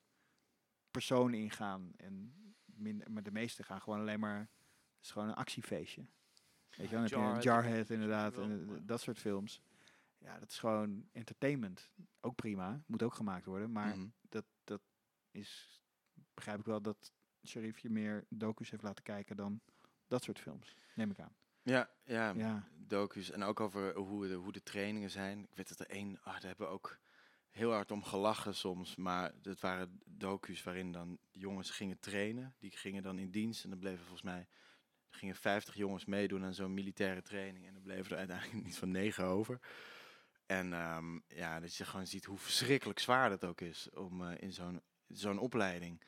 [0.92, 1.92] persoon ingaan.
[1.98, 2.34] En
[2.66, 6.02] minder, maar de meeste gaan gewoon alleen maar, het is gewoon een actiefeestje.
[6.02, 9.62] Weet je, dan heb je een Jarhead, inderdaad en dat soort films.
[10.18, 11.92] Ja, dat is gewoon entertainment.
[12.20, 14.08] Ook prima, moet ook gemaakt worden, maar Mhm.
[14.30, 14.82] dat, dat
[15.32, 15.82] is,
[16.34, 17.12] begrijp ik wel dat
[17.46, 19.62] Sharif je meer docus heeft laten kijken dan
[20.08, 21.36] dat soort films, neem ik aan.
[21.62, 25.44] Ja, ja, Ja, docus en ook over hoe de, hoe de trainingen zijn.
[25.44, 26.98] Ik weet dat er één, ah, daar hebben we ook
[27.50, 32.56] heel hard om gelachen soms, maar dat waren docus waarin dan jongens gingen trainen.
[32.60, 34.48] Die gingen dan in dienst en dan bleven volgens mij
[35.10, 38.92] gingen 50 jongens meedoen aan zo'n militaire training en dan bleven er uiteindelijk niet van
[38.92, 39.60] negen over.
[40.46, 44.42] En ehm, ja, dat je gewoon ziet hoe verschrikkelijk zwaar dat ook is om eh,
[44.42, 46.04] in zo'n zo'n opleiding.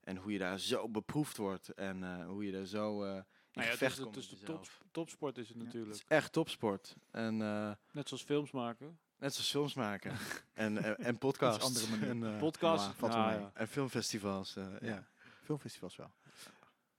[0.00, 3.22] En hoe je daar zo beproefd wordt en eh, hoe je daar zo eh
[3.54, 5.62] Nou ja, het is, het is de top, topsport is het Ja.
[5.64, 5.94] Het natuurlijk.
[6.02, 6.96] is echt topsport.
[7.10, 8.98] En eh, Net zoals films maken.
[9.16, 10.16] net zoals films maken.
[10.52, 11.64] en, en, en podcasts.
[11.64, 12.08] andere manier.
[12.08, 12.86] En, eh, Podcast.
[12.86, 13.22] ja, valt mee.
[13.40, 13.50] ja.
[13.54, 14.56] en filmfestivals.
[14.56, 14.86] eh, ja.
[14.86, 15.06] Ja.
[15.42, 16.12] filmfestivals wel.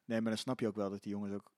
[0.06, 1.52] Nee, maar dan snap je ook wel dat die jongens ook...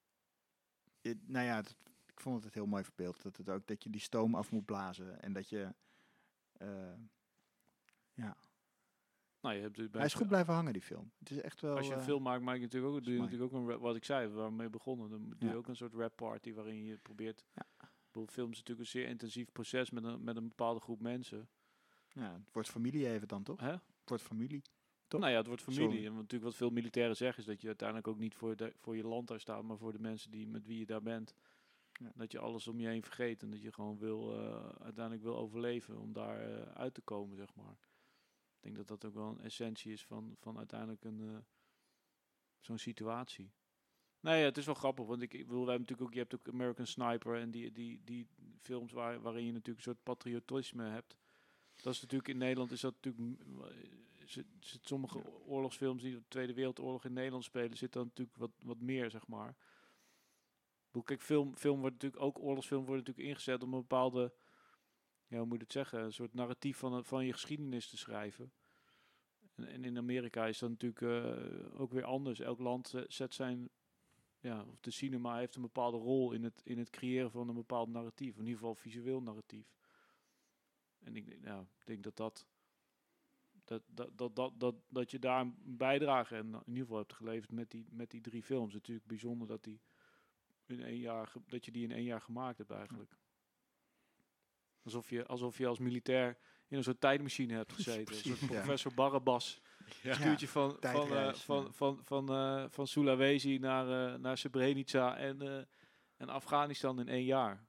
[1.02, 1.76] Eh, nou ja, het-
[2.06, 3.22] ik vond het heel mooi verbeeld.
[3.24, 5.22] Dat, het ook, dat je die stoom af moet blazen.
[5.22, 5.74] En dat je...
[6.54, 6.68] eh,
[8.14, 8.36] ja,
[9.42, 11.12] Nou, je hebt bij hij is goed blijven hangen, die film.
[11.20, 11.78] Het is echt wel...
[11.78, 13.32] Als je een eh, film maakt, maak je natuurlijk ook, doe je mooi.
[13.32, 15.10] natuurlijk ook een rap, wat ik zei, waar we mee begonnen.
[15.10, 17.46] Dan doe je ook een soort rap party waarin je probeert.
[17.56, 17.66] Ja.
[17.80, 21.02] Ik bedoel, film is natuurlijk een zeer intensief proces met een, met een bepaalde groep
[21.02, 21.50] mensen.
[22.14, 23.60] ja, het wordt familie even dan, toch?
[23.60, 23.72] Hè?
[23.72, 24.62] Het wordt familie.
[25.08, 25.20] Toch?
[25.20, 25.88] Nou ja, het wordt familie.
[25.88, 26.06] Sorry.
[26.06, 28.96] En natuurlijk wat veel militairen zeggen is dat je uiteindelijk ook niet voor, de, voor
[28.96, 31.36] je land daar staat, maar voor de mensen die, met wie je daar bent.
[31.92, 32.12] Ja.
[32.16, 35.38] Dat je alles om je heen vergeet en dat je gewoon wil, eh, uiteindelijk wil
[35.38, 37.78] overleven om daar eh, uit te komen, zeg maar.
[38.68, 41.38] Ik denk dat dat ook wel een essentie is van, van uiteindelijk een eh,
[42.60, 43.52] zo'n situatie.
[44.20, 46.20] Nee, ja, het is wel grappig, want ik, ik bedoel, wij hebben natuurlijk ook, je
[46.20, 48.28] hebt ook American Sniper en die, die, die
[48.62, 51.18] films waar, waarin je natuurlijk een soort patriotisme hebt.
[51.76, 56.24] Dat is natuurlijk in Nederland is dat natuurlijk eh, zit, zit sommige oorlogsfilms die de
[56.28, 59.56] Tweede Wereldoorlog in Nederland spelen, zit dan natuurlijk wat, wat meer, zeg maar.
[61.04, 64.34] Kijk, film, film wordt natuurlijk ook oorlogsfilm wordt natuurlijk ingezet om een bepaalde,
[65.28, 68.52] ja, hoe moet je het zeggen, een soort narratief van, van je geschiedenis te schrijven.
[69.56, 72.40] En, en in Amerika is dat natuurlijk eh, ook weer anders.
[72.40, 73.70] Elk land eh, zet zijn,
[74.40, 77.56] ja, of de cinema heeft een bepaalde rol in het, in het creëren van een
[77.56, 78.34] bepaald narratief.
[78.36, 79.76] In ieder geval visueel narratief.
[81.00, 82.48] En ik, ik denk dat dat,
[83.64, 87.14] dat, dat, dat, dat, dat, dat je daar een bijdrage en in ieder geval hebt
[87.14, 88.74] geleverd met die, met die drie films.
[88.74, 89.82] Natuurlijk bijzonder dat, die
[90.66, 93.18] in één jaar, dat je die in één jaar gemaakt hebt eigenlijk.
[94.88, 98.00] Alsof je, alsof je als militair in een soort tijdmachine hebt gezeten.
[98.00, 98.56] een soort Precies, ja.
[98.56, 99.62] professor Barabas.
[100.02, 100.14] Ja.
[100.14, 101.72] Stuurt je van, van, eh, van, ja.
[101.72, 105.62] van, van, eh, van Sulawesi naar, eh, naar Srebrenica en, eh,
[106.18, 107.66] en Afghanistan in één jaar.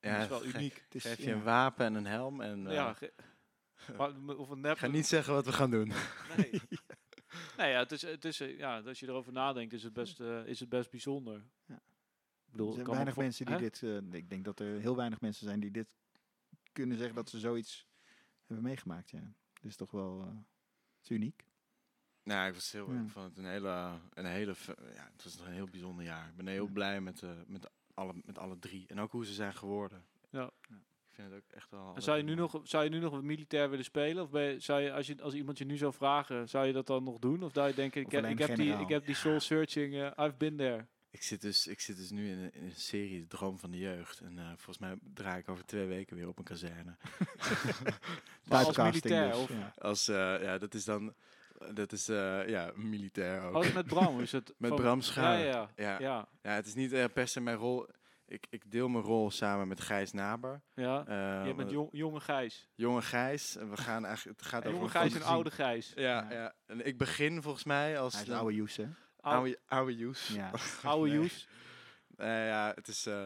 [0.00, 0.54] Ja, dat is wel gek.
[0.54, 0.74] uniek.
[0.84, 1.32] Het is, Geef je ja.
[1.34, 2.66] een wapen en een helm en...
[2.66, 2.96] eh, ja,
[4.36, 4.72] of een nep.
[4.72, 5.92] ik ga niet zeggen wat we gaan doen.
[6.36, 6.50] Nee.
[7.58, 10.46] nee, ja, het is, het is, ja, als je erover nadenkt, is het best, eh,
[10.46, 11.42] is het best bijzonder.
[11.66, 11.74] Ja.
[12.46, 13.60] Ik bedoel, Er zijn weinig mensen die Hè?
[13.60, 13.82] dit...
[13.82, 15.94] eh, ik denk dat er heel weinig mensen zijn die dit
[16.76, 17.86] kunnen zeggen dat ze zoiets
[18.46, 19.10] hebben meegemaakt.
[19.10, 19.32] Ja.
[19.52, 20.36] Dit is toch wel eh,
[21.02, 21.44] is uniek.
[22.22, 23.00] Nou, ik was heel, Ja.
[23.00, 24.54] ik vond het een hele, een hele,
[24.94, 26.28] ja, het was een heel bijzonder jaar.
[26.28, 26.72] Ik ben heel Ja.
[26.72, 28.86] blij met, eh, met, alle, met alle drie.
[28.88, 30.04] En ook hoe ze zijn geworden.
[30.30, 30.50] Ja.
[31.08, 31.94] Ik vind het ook echt wel...
[31.94, 34.22] En zou je, nu nog, zou je nu nog militair willen spelen?
[34.22, 36.72] Of ben je, zou je, als, je, als iemand je nu zou vragen, zou je
[36.72, 37.42] dat dan nog doen?
[37.42, 40.26] Of zou je denken, ik, heb, ik, heb, die, ik heb die soul searching, eh,
[40.26, 40.86] I've been there.
[41.16, 43.70] Ik zit dus, ik zit dus nu in een, in een serie, De Droom van
[43.70, 44.20] de Jeugd.
[44.20, 46.96] En eh, volgens mij draai ik over twee weken weer op een kazerne.
[48.48, 49.72] Maar als Typecasting militair, dus, of- ja.
[49.78, 51.14] Als, eh, ja, dat is dan,
[51.74, 53.64] dat is, eh, ja, militair ook.
[53.64, 54.54] Oh, met Bram is het.
[54.58, 55.38] Met van- Bram Ja, Schaar.
[55.38, 55.98] ja, Ja.
[56.00, 56.28] ja.
[56.42, 57.86] Ja, het is niet per se mijn rol.
[58.28, 60.60] Ik, ik deel mijn rol samen met Gijs Naber.
[60.74, 61.04] ja.
[61.06, 62.68] Eh, Je bent jong, jonge Gijs.
[62.74, 63.56] jonge Gijs.
[63.56, 65.92] En we gaan eigenlijk, het gaat En over jonge een Gijs en oude Gijs.
[65.96, 66.26] Ja, Ja.
[66.30, 66.54] ja.
[66.66, 68.86] En ik begin volgens mij als Hij is de- oude Joes, hè?
[69.32, 70.28] Oude, oude, Joes.
[70.28, 70.50] Ja.
[70.82, 71.10] oude.
[71.10, 71.48] Joes.
[72.16, 73.06] Ja, het is.
[73.06, 73.24] eh,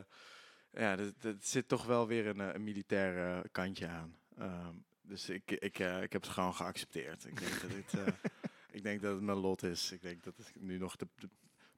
[0.72, 4.16] ja, er zit toch wel weer een, eh, een militair eh, kantje aan.
[4.38, 7.24] Ehm, dus ik, ik, ik heb het gewoon geaccepteerd.
[7.24, 8.30] Ik denk dat het, eh,
[8.70, 9.92] ik denk dat het mijn lot is.
[9.92, 11.28] Ik denk dat ik nu nog de, de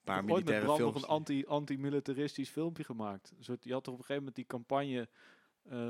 [0.05, 1.03] paar met militaire Bram nog films.
[1.07, 3.33] een anti, anti-militaristisch filmpje gemaakt.
[3.39, 5.09] Een soort, je had toch op een gegeven moment die campagne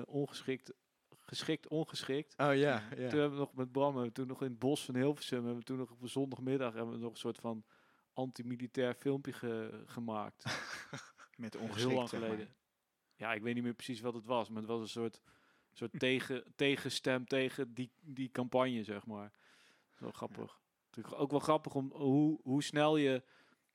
[0.06, 0.72] ongeschikt,
[1.20, 2.34] geschikt, ongeschikt.
[2.36, 3.08] Oh ja, Toen ja.
[3.08, 5.64] hebben we nog met Bram, we toen nog in het bos van Hilversum, hebben we
[5.64, 7.64] toen nog op een zondagmiddag hebben we nog een soort van
[8.12, 10.44] anti-militair filmpje ge- gemaakt.
[11.36, 12.28] Met Heel ongeschikt, lang zeg maar.
[12.28, 12.54] geleden.
[13.16, 15.20] Ja, ik weet niet meer precies wat het was, maar het was een soort,
[15.72, 19.32] soort tegen, tegenstem tegen die, die campagne, zeg maar.
[19.98, 20.60] Wel grappig.
[21.14, 23.22] Ook wel grappig om hoe, hoe snel je,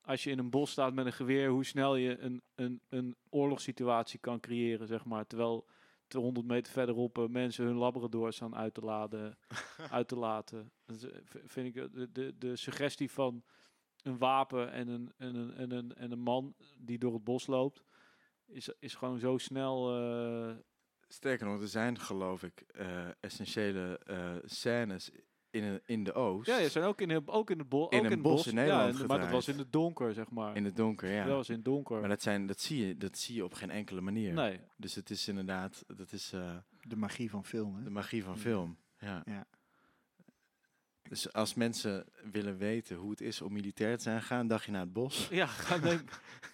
[0.01, 3.15] als je in een bos staat met een geweer, hoe snel je een, een, een
[3.29, 5.27] oorlogssituatie kan creëren, zeg maar.
[5.27, 5.67] Terwijl
[6.07, 9.37] 200 meter verderop eh, mensen hun labrador staan uit te, laden,
[9.91, 10.71] uit te laten.
[10.85, 13.43] Dat eh, vind ik eh, de, de, de suggestie van
[14.03, 17.47] een wapen en een, en, een, en, een, en een man die door het bos
[17.47, 17.83] loopt,
[18.45, 19.97] is, is gewoon zo snel.
[20.49, 20.55] eh,
[21.07, 25.11] Sterker nog, er zijn geloof ik eh, essentiële eh, scènes
[25.49, 26.47] in, een- in de Oost.
[26.47, 27.89] ja, je zijn ook in, ook in het bos.
[27.89, 30.13] In ook een het bos in Nederland ja, en- Maar dat was in het donker,
[30.13, 30.55] zeg maar.
[30.55, 31.25] In het donker, ja.
[31.25, 31.99] Dat was in het donker.
[31.99, 34.33] Maar dat, zijn, dat, zie je, dat zie je op geen enkele manier.
[34.33, 34.59] nee.
[34.77, 37.83] Dus het is inderdaad, dat is eh, De magie van film, hè?
[37.83, 38.39] de magie van Ja.
[38.39, 38.77] film.
[38.99, 39.21] Ja.
[39.25, 39.45] Ja.
[41.09, 44.71] Dus als mensen willen weten hoe het is om militair te zijn, ga een dagje
[44.71, 46.01] naar het bos Ja, ga neem,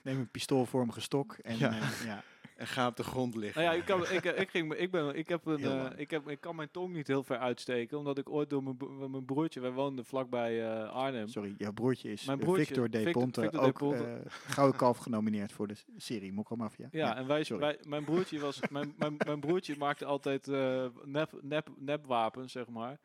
[0.04, 1.74] Neem een pistoolvormige stok en Ja.
[1.74, 1.90] ja.
[2.06, 2.24] ja.
[2.58, 3.62] en ga op de grond liggen.
[3.62, 6.12] nou ja, ik, kan, ik, eh, ik, ging, ik, ben, ik, heb een, eh, ik,
[6.12, 8.78] heb, ik kan mijn tong niet heel ver uitsteken, omdat ik ooit door mijn,
[9.12, 11.28] mijn broertje, wij woonden vlakbij eh, Arnhem.
[11.28, 14.04] Sorry, jouw broertje is Mijn eh, broertje, Victor De Ponte, Victor ook Ponte.
[14.04, 16.88] eh, Gouden Kalf genomineerd voor de serie Mokromafia.
[16.92, 21.40] Ja, en wij, wij, mijn broertje was, mijn, mijn, mijn broertje maakte altijd eh nep,
[21.42, 23.00] nep, nepwapens, zeg maar.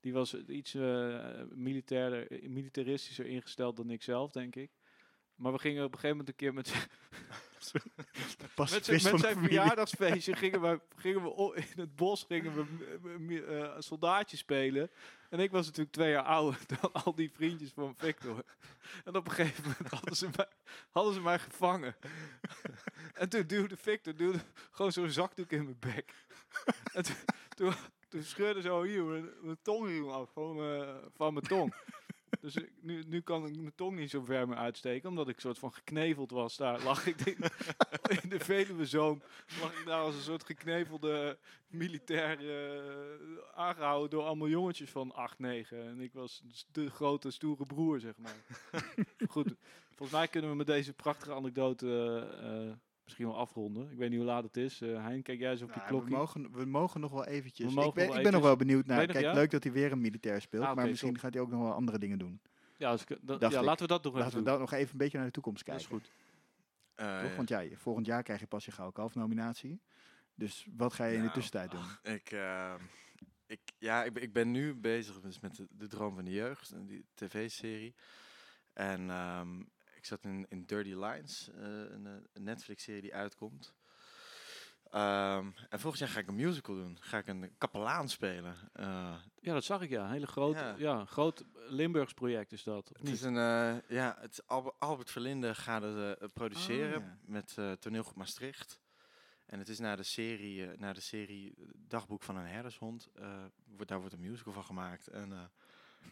[0.00, 0.72] Die was iets
[1.50, 4.70] militairder, militaristischer ingesteld dan ik zelf, denk ik.
[5.34, 6.72] Maar we gingen op een gegeven moment een keer met,
[7.54, 13.74] met, zijn- met zijn verjaardagsfeestje gingen we, gingen we in het bos gingen we eh,
[13.78, 14.90] soldaatje spelen.
[15.30, 18.44] En ik was natuurlijk twee jaar ouder dan al die vriendjes van Victor.
[19.04, 20.48] En op een gegeven moment hadden ze mij,
[20.90, 21.96] hadden ze mij gevangen.
[23.14, 24.38] en toen duwde Victor duwde
[24.70, 26.14] gewoon zo'n zakdoek in mijn bek.
[26.92, 27.16] en toen,
[27.48, 27.72] toen,
[28.08, 31.74] toen scheurde zo hier mijn, mijn tongriem af van, mijn- van mijn tong.
[32.40, 35.40] Dus ik- nu, nu kan ik mijn tong niet zo ver meer uitsteken, omdat ik
[35.40, 36.56] soort van gekneveld was.
[36.56, 37.36] Daar lag ik in,
[38.22, 39.22] in de Veluwezoom,
[39.60, 42.82] lag ik daar als een soort geknevelde militair eh,
[43.54, 45.82] aangehouden door allemaal jongetjes van 8, 9.
[45.86, 46.42] En ik was
[46.72, 48.36] de grote, stoere broer, zeg maar.
[49.28, 49.54] Goed,
[49.88, 52.76] volgens mij kunnen we met deze prachtige anekdote eh,
[53.08, 53.90] misschien wel afronden.
[53.90, 54.80] Ik weet niet hoe laat het is.
[54.80, 56.14] Eh hein, kijk jij eens op je Nou, we, klokje.
[56.16, 57.66] mogen, we mogen nog wel eventjes.
[57.68, 59.06] We mogen ik ben, wel ik ben nog wel benieuwd naar.
[59.06, 59.32] Kijk, ja?
[59.32, 60.64] leuk dat hij weer een militair speelt.
[60.64, 61.20] Ah, maar misschien top.
[61.22, 62.40] gaat hij ook nog wel andere dingen doen.
[62.76, 64.52] Ja, dus, dat- ja laten we dat nog even Laten we doen.
[64.52, 65.96] dan nog even een beetje naar de toekomst Dat kijken.
[65.96, 66.10] is goed.
[66.94, 67.36] Eh, Toch?
[67.36, 69.80] Want ja, je- volgend jaar krijg je pas je Gouden Kalf nominatie.
[70.34, 72.12] Dus wat ga je in de Nou, tussentijd doen?
[72.14, 72.74] Ik, eh,
[73.46, 76.30] ik, ja, ik, ben- ik ben nu bezig dus met de, de Droom van de
[76.32, 77.94] Jeugd, die tv-serie.
[78.72, 79.62] En ehm,
[80.08, 83.74] zat in, in Dirty Lines, eh, een, eh, een Netflix-serie die uitkomt.
[84.90, 86.96] Ehm, en volgend jaar ga ik een musical doen.
[87.00, 88.56] Ga ik een kapelaan spelen.
[88.72, 90.04] Eh, Ja, dat zag ik ja.
[90.04, 90.74] Een hele grote, Ja.
[90.78, 91.04] ja.
[91.04, 92.88] groot Limburgs project is dat.
[92.92, 97.04] Het is een, eh, ja, het is Albert, Albert Verlinde gaat het eh, produceren Oh,
[97.04, 97.18] ja.
[97.24, 98.80] met eh Toneelgroep Maastricht.
[99.46, 103.08] En het is naar de serie, eh, naar de serie Dagboek van een herdershond.
[103.14, 105.06] eh, wordt, daar wordt een musical van gemaakt.
[105.06, 105.38] En eh,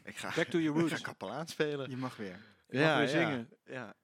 [0.02, 1.02] ik ga, Back to your ik ga roots.
[1.02, 1.90] kapelaan spelen.
[1.90, 2.40] Je mag weer.
[2.66, 3.50] Weer zingen.
[3.64, 3.94] Ja.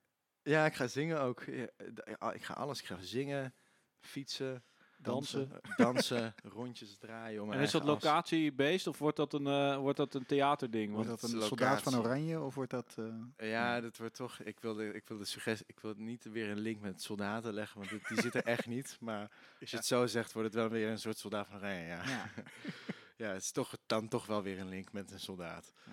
[0.41, 1.43] ja, ik ga zingen ook.
[1.43, 1.67] Ja,
[2.05, 2.79] ja, ik ga alles.
[2.79, 3.53] Ik ga zingen,
[3.99, 4.63] fietsen,
[4.97, 5.61] Dansen.
[5.77, 7.41] dansen, rondjes draaien.
[7.41, 10.93] Om En is dat locatie-based of wordt dat een, eh, wordt dat een theaterding?
[10.93, 11.95] Wordt Want dat een soldaat van.
[11.95, 12.95] Oranje of wordt dat...
[13.35, 14.39] eh, Ja, dat wordt toch.
[14.39, 15.65] Ik wil de, ik wil de suggestie.
[15.67, 18.67] Ik wil niet weer een link met soldaten leggen, want die, die zit er echt
[18.67, 18.97] niet.
[18.99, 21.85] Maar als je het zo zegt, wordt het wel weer een soort soldaat van Oranje.
[21.85, 22.29] Ja, ja.
[23.25, 25.73] ja het is toch dan toch wel weer een link met een soldaat.
[25.85, 25.91] Ja.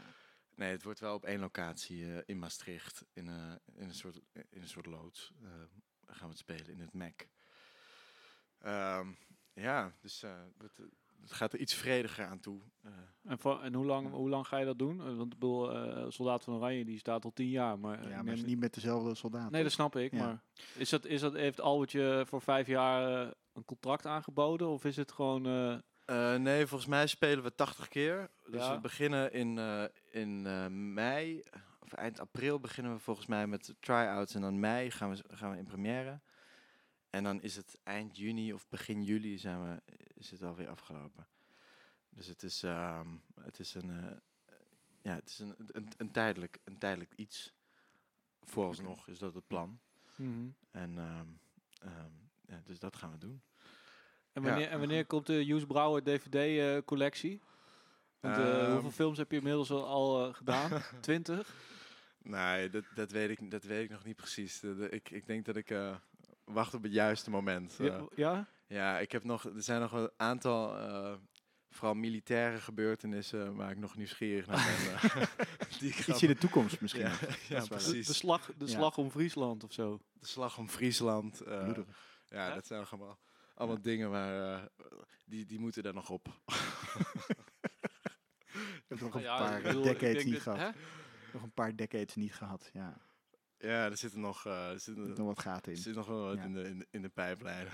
[0.61, 4.20] Nee, het wordt wel op één locatie eh, in Maastricht, in, een in, een soort,
[4.32, 5.32] in een soort loods.
[5.42, 5.48] eh,
[6.06, 7.28] gaan we het spelen in het MEC.
[8.58, 9.08] Ehm,
[9.52, 10.80] ja, dus eh, het,
[11.20, 12.61] het gaat er iets vrediger aan toe.
[12.82, 12.90] eh.
[13.24, 15.00] En, voor, en hoe, lang, hoe lang ga je dat doen?
[15.00, 17.78] Eh, Want ik bedoel, eh, Soldaat van Oranje die staat al tien jaar.
[17.78, 19.50] Maar, eh, ja, maar niet met dezelfde soldaat.
[19.50, 20.12] nee, dat snap ik.
[20.12, 20.18] Ja.
[20.26, 20.42] Maar
[20.74, 24.68] is dat, is dat, heeft Albert je voor vijf jaar eh, een contract aangeboden?
[24.68, 25.82] Of is het gewoon...
[26.11, 28.30] eh, nee, volgens mij spelen we 80 keer.
[28.46, 28.74] Dus Ja.
[28.74, 31.42] we beginnen in, eh, in eh, mei,
[31.80, 34.34] of eind april beginnen we volgens mij met try-outs.
[34.34, 36.20] En dan mei gaan we, gaan we in première.
[37.11, 39.82] En dan is het eind juni of begin juli zijn we,
[40.14, 41.26] is het alweer afgelopen.
[42.08, 43.08] Dus het is, ehm,
[43.40, 44.20] het is, een,
[45.02, 47.52] ja, het is een, een, een, tijdelijk, een tijdelijk iets.
[48.42, 49.80] Vooralsnog is dat het plan.
[50.16, 50.48] mhm.
[50.70, 51.28] En ehm,
[51.80, 52.12] ehm,
[52.46, 53.42] ja, dus dat gaan we doen.
[54.33, 54.49] En Ja.
[54.49, 57.41] wanneer, en wanneer komt de Joes Brouwer DVD-collectie?
[58.20, 58.72] Want eh, Ehm.
[58.72, 60.70] hoeveel films heb je inmiddels al, al eh, gedaan?
[61.01, 61.55] Twintig?
[62.22, 64.62] Nee, dat, dat, weet ik, dat weet ik nog niet precies.
[64.91, 65.97] Ik, ik denk dat ik eh,
[66.45, 67.76] wacht op het juiste moment.
[67.81, 67.87] eh.
[67.87, 68.07] Ja?
[68.14, 68.47] ja?
[68.66, 71.12] ja, ik heb nog, er zijn nog een aantal, eh,
[71.70, 74.95] vooral militaire gebeurtenissen, waar ik nog nieuwsgierig naar ben.
[74.95, 75.26] eh,
[75.78, 77.03] die ik ga- Iets in de toekomst misschien.
[77.49, 77.61] ja.
[77.61, 78.07] De, precies.
[78.07, 78.70] de, slag, de Ja.
[78.70, 80.01] slag om Friesland of zo.
[80.12, 81.41] De slag om Friesland.
[81.41, 81.70] eh,
[82.28, 83.18] ja, dat zijn allemaal,
[83.61, 84.66] allemaal dingen waar, eh,
[85.26, 86.28] die, die moeten er nog op.
[88.52, 90.58] Ik heb nog een Ja, paar bedoel, decades niet dat- gehad.
[90.58, 90.80] hè?
[91.32, 92.70] Nog een paar decades niet gehad.
[92.72, 93.00] Ja,
[93.56, 95.82] er Ja, er zitten nog, eh, er zitten, zitten nog wat gaten er in.
[95.84, 96.42] zit nog wel wat Ja.
[96.44, 97.66] in, de, in, de, in de pijplijn.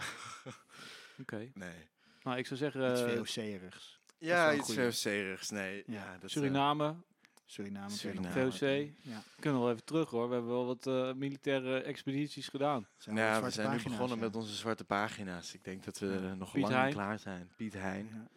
[1.20, 1.51] Oké.
[1.55, 1.89] nee.
[2.22, 4.01] Nou, ik zou zeggen Iets eh, VOC-erigs.
[4.18, 4.74] Ja, iets.
[4.74, 5.51] VOC-erigs.
[5.51, 5.93] Nee, Ja.
[6.12, 6.97] ja, dat, Suriname,
[7.49, 7.90] Suriname.
[7.90, 8.51] Suriname.
[8.51, 8.61] VOC.
[9.03, 9.22] Ja.
[9.40, 10.28] kunnen we wel even terug hoor.
[10.28, 12.86] We hebben wel wat eh, militaire expedities gedaan.
[12.99, 14.24] Zijn Ja, we zijn nu begonnen ja.
[14.24, 15.55] met onze zwarte pagina's.
[15.55, 16.34] Ik denk dat we Ja.
[16.34, 16.84] nog Piet lang Hein.
[16.84, 17.51] niet klaar zijn.
[17.57, 18.09] Piet Hein.
[18.12, 18.28] Ja.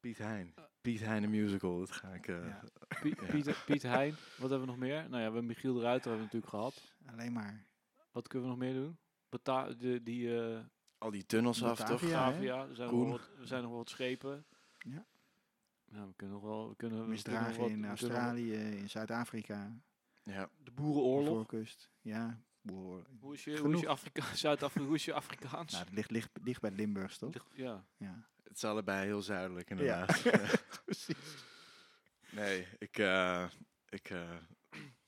[0.00, 0.54] Piet Hein.
[0.80, 1.78] Piet Hein, de musical.
[1.78, 2.28] Dat ga ik...
[2.28, 2.62] eh, Ja.
[3.02, 3.26] Pie- Ja.
[3.30, 4.94] Piet, Piet Hein, wat hebben we nog meer?
[4.96, 6.92] Nou ja, we hebben Michiel de Ruiter hebben we natuurlijk gehad.
[7.12, 7.66] Alleen maar.
[8.10, 8.98] Wat kunnen we nog meer doen?
[9.28, 10.58] Bata de, die eh
[10.98, 11.88] Al die tunnels af, toch?
[11.88, 12.24] Batavia.
[12.30, 13.10] Gavia, er zijn, nog wel Koen.
[13.10, 14.44] wat, er zijn nog wat schepen.
[14.78, 15.04] Ja.
[15.92, 16.68] Nou, we kunnen nog wel...
[16.68, 19.76] We kunnen, we kunnen nog Misdragen wat- in we kunnen nog- Australië, in Zuid-Afrika,
[20.22, 20.48] Ja.
[20.64, 21.28] De Boerenoorlog.
[21.28, 21.90] voorkust.
[22.00, 23.06] Ja, boerenoorlog.
[23.20, 23.80] Hoe is je, hoe is Genoeg.
[23.80, 25.72] je Afrika Zuid-Afrika, hoe is je Afrikaans?
[25.72, 27.32] Nou, dat ligt, ligt, ligt bij Limburgs, toch?
[27.32, 27.86] Ligt- ja.
[27.96, 28.26] Ja.
[28.42, 30.22] Het is allebei heel zuidelijk, inderdaad.
[30.84, 31.44] Precies.
[32.30, 32.98] nee, ik...
[32.98, 33.48] eh,
[33.88, 34.36] ik eh,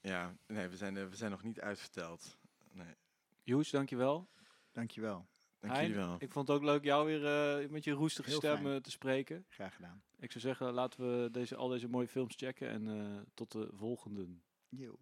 [0.00, 2.38] ja, nee, we zijn, we zijn nog niet uitverteld.
[2.72, 2.94] Nee,
[3.42, 4.28] Joes, dankjewel.
[4.72, 5.28] Dankjewel.
[5.66, 6.16] Dank Hein, jullie wel.
[6.18, 7.26] Ik vond het ook leuk jou weer
[7.62, 8.74] eh, met je roestige Heel stem fijn.
[8.74, 9.44] eh, te spreken.
[9.48, 10.02] Graag gedaan.
[10.18, 13.68] Ik zou zeggen, laten we deze, al deze mooie films checken en eh, tot de
[13.72, 14.26] volgende.
[14.68, 14.98] Yo.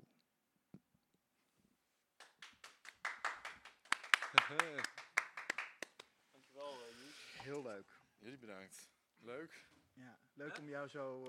[6.33, 7.43] Dankjewel, Joes.
[7.43, 7.87] Heel leuk.
[8.19, 8.89] Jullie bedankt.
[9.19, 9.65] Leuk.
[9.95, 11.21] Ja, leuk om jou zo